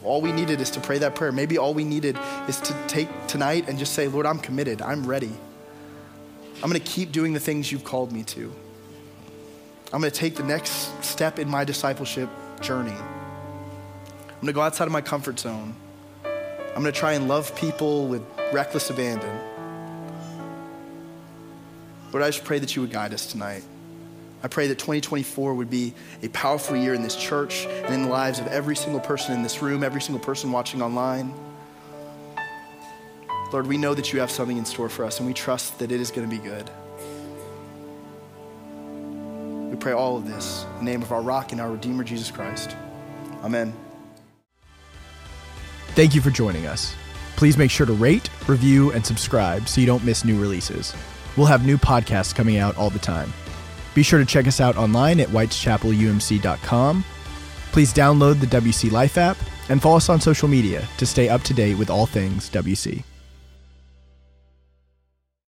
all 0.04 0.20
we 0.20 0.32
needed 0.32 0.60
is 0.60 0.70
to 0.70 0.80
pray 0.80 0.98
that 0.98 1.14
prayer. 1.14 1.32
Maybe 1.32 1.58
all 1.58 1.74
we 1.74 1.84
needed 1.84 2.18
is 2.48 2.60
to 2.60 2.74
take 2.86 3.08
tonight 3.26 3.68
and 3.68 3.78
just 3.78 3.94
say, 3.94 4.08
Lord, 4.08 4.26
I'm 4.26 4.38
committed. 4.38 4.82
I'm 4.82 5.06
ready. 5.06 5.32
I'm 6.56 6.68
going 6.70 6.80
to 6.80 6.86
keep 6.86 7.12
doing 7.12 7.32
the 7.32 7.40
things 7.40 7.70
you've 7.70 7.84
called 7.84 8.12
me 8.12 8.22
to. 8.24 8.52
I'm 9.92 10.00
going 10.00 10.10
to 10.10 10.18
take 10.18 10.36
the 10.36 10.42
next 10.42 11.04
step 11.04 11.38
in 11.38 11.48
my 11.48 11.64
discipleship 11.64 12.28
journey. 12.60 12.92
I'm 12.92 14.40
going 14.40 14.46
to 14.46 14.52
go 14.52 14.62
outside 14.62 14.86
of 14.86 14.92
my 14.92 15.02
comfort 15.02 15.38
zone. 15.38 15.74
I'm 16.24 16.82
going 16.82 16.92
to 16.92 16.98
try 16.98 17.12
and 17.12 17.28
love 17.28 17.54
people 17.54 18.06
with 18.06 18.22
reckless 18.52 18.90
abandon. 18.90 19.38
Lord, 22.12 22.22
I 22.22 22.28
just 22.28 22.44
pray 22.44 22.58
that 22.58 22.74
you 22.74 22.82
would 22.82 22.90
guide 22.90 23.12
us 23.12 23.26
tonight. 23.26 23.64
I 24.42 24.48
pray 24.48 24.66
that 24.66 24.78
2024 24.78 25.54
would 25.54 25.70
be 25.70 25.94
a 26.22 26.28
powerful 26.28 26.76
year 26.76 26.94
in 26.94 27.02
this 27.02 27.14
church 27.14 27.66
and 27.66 27.94
in 27.94 28.02
the 28.02 28.08
lives 28.08 28.40
of 28.40 28.48
every 28.48 28.74
single 28.74 29.00
person 29.00 29.34
in 29.34 29.42
this 29.42 29.62
room, 29.62 29.84
every 29.84 30.00
single 30.00 30.24
person 30.24 30.50
watching 30.50 30.82
online. 30.82 31.32
Lord, 33.52 33.66
we 33.66 33.76
know 33.76 33.94
that 33.94 34.12
you 34.12 34.20
have 34.20 34.30
something 34.30 34.56
in 34.56 34.64
store 34.64 34.88
for 34.88 35.04
us, 35.04 35.18
and 35.18 35.28
we 35.28 35.34
trust 35.34 35.78
that 35.78 35.92
it 35.92 36.00
is 36.00 36.10
going 36.10 36.28
to 36.28 36.36
be 36.36 36.42
good. 36.42 36.70
We 39.70 39.76
pray 39.76 39.92
all 39.92 40.16
of 40.16 40.26
this 40.26 40.64
in 40.78 40.86
the 40.86 40.90
name 40.90 41.02
of 41.02 41.12
our 41.12 41.22
rock 41.22 41.52
and 41.52 41.60
our 41.60 41.70
Redeemer, 41.70 42.02
Jesus 42.02 42.30
Christ. 42.30 42.74
Amen. 43.42 43.72
Thank 45.88 46.14
you 46.14 46.22
for 46.22 46.30
joining 46.30 46.66
us. 46.66 46.94
Please 47.36 47.58
make 47.58 47.70
sure 47.70 47.86
to 47.86 47.92
rate, 47.92 48.30
review, 48.48 48.90
and 48.92 49.04
subscribe 49.04 49.68
so 49.68 49.80
you 49.80 49.86
don't 49.86 50.04
miss 50.04 50.24
new 50.24 50.40
releases. 50.40 50.94
We'll 51.36 51.46
have 51.46 51.66
new 51.66 51.76
podcasts 51.76 52.34
coming 52.34 52.56
out 52.56 52.76
all 52.76 52.90
the 52.90 52.98
time. 52.98 53.32
Be 53.94 54.02
sure 54.02 54.18
to 54.18 54.24
check 54.24 54.46
us 54.46 54.60
out 54.60 54.76
online 54.76 55.20
at 55.20 55.28
whiteschapelumc.com. 55.28 57.04
Please 57.72 57.92
download 57.92 58.40
the 58.40 58.46
WC 58.46 58.90
Life 58.90 59.18
app 59.18 59.36
and 59.68 59.80
follow 59.80 59.96
us 59.96 60.08
on 60.08 60.20
social 60.20 60.48
media 60.48 60.86
to 60.98 61.06
stay 61.06 61.28
up 61.28 61.42
to 61.42 61.54
date 61.54 61.78
with 61.78 61.90
all 61.90 62.06
things 62.06 62.50
WC. 62.50 63.02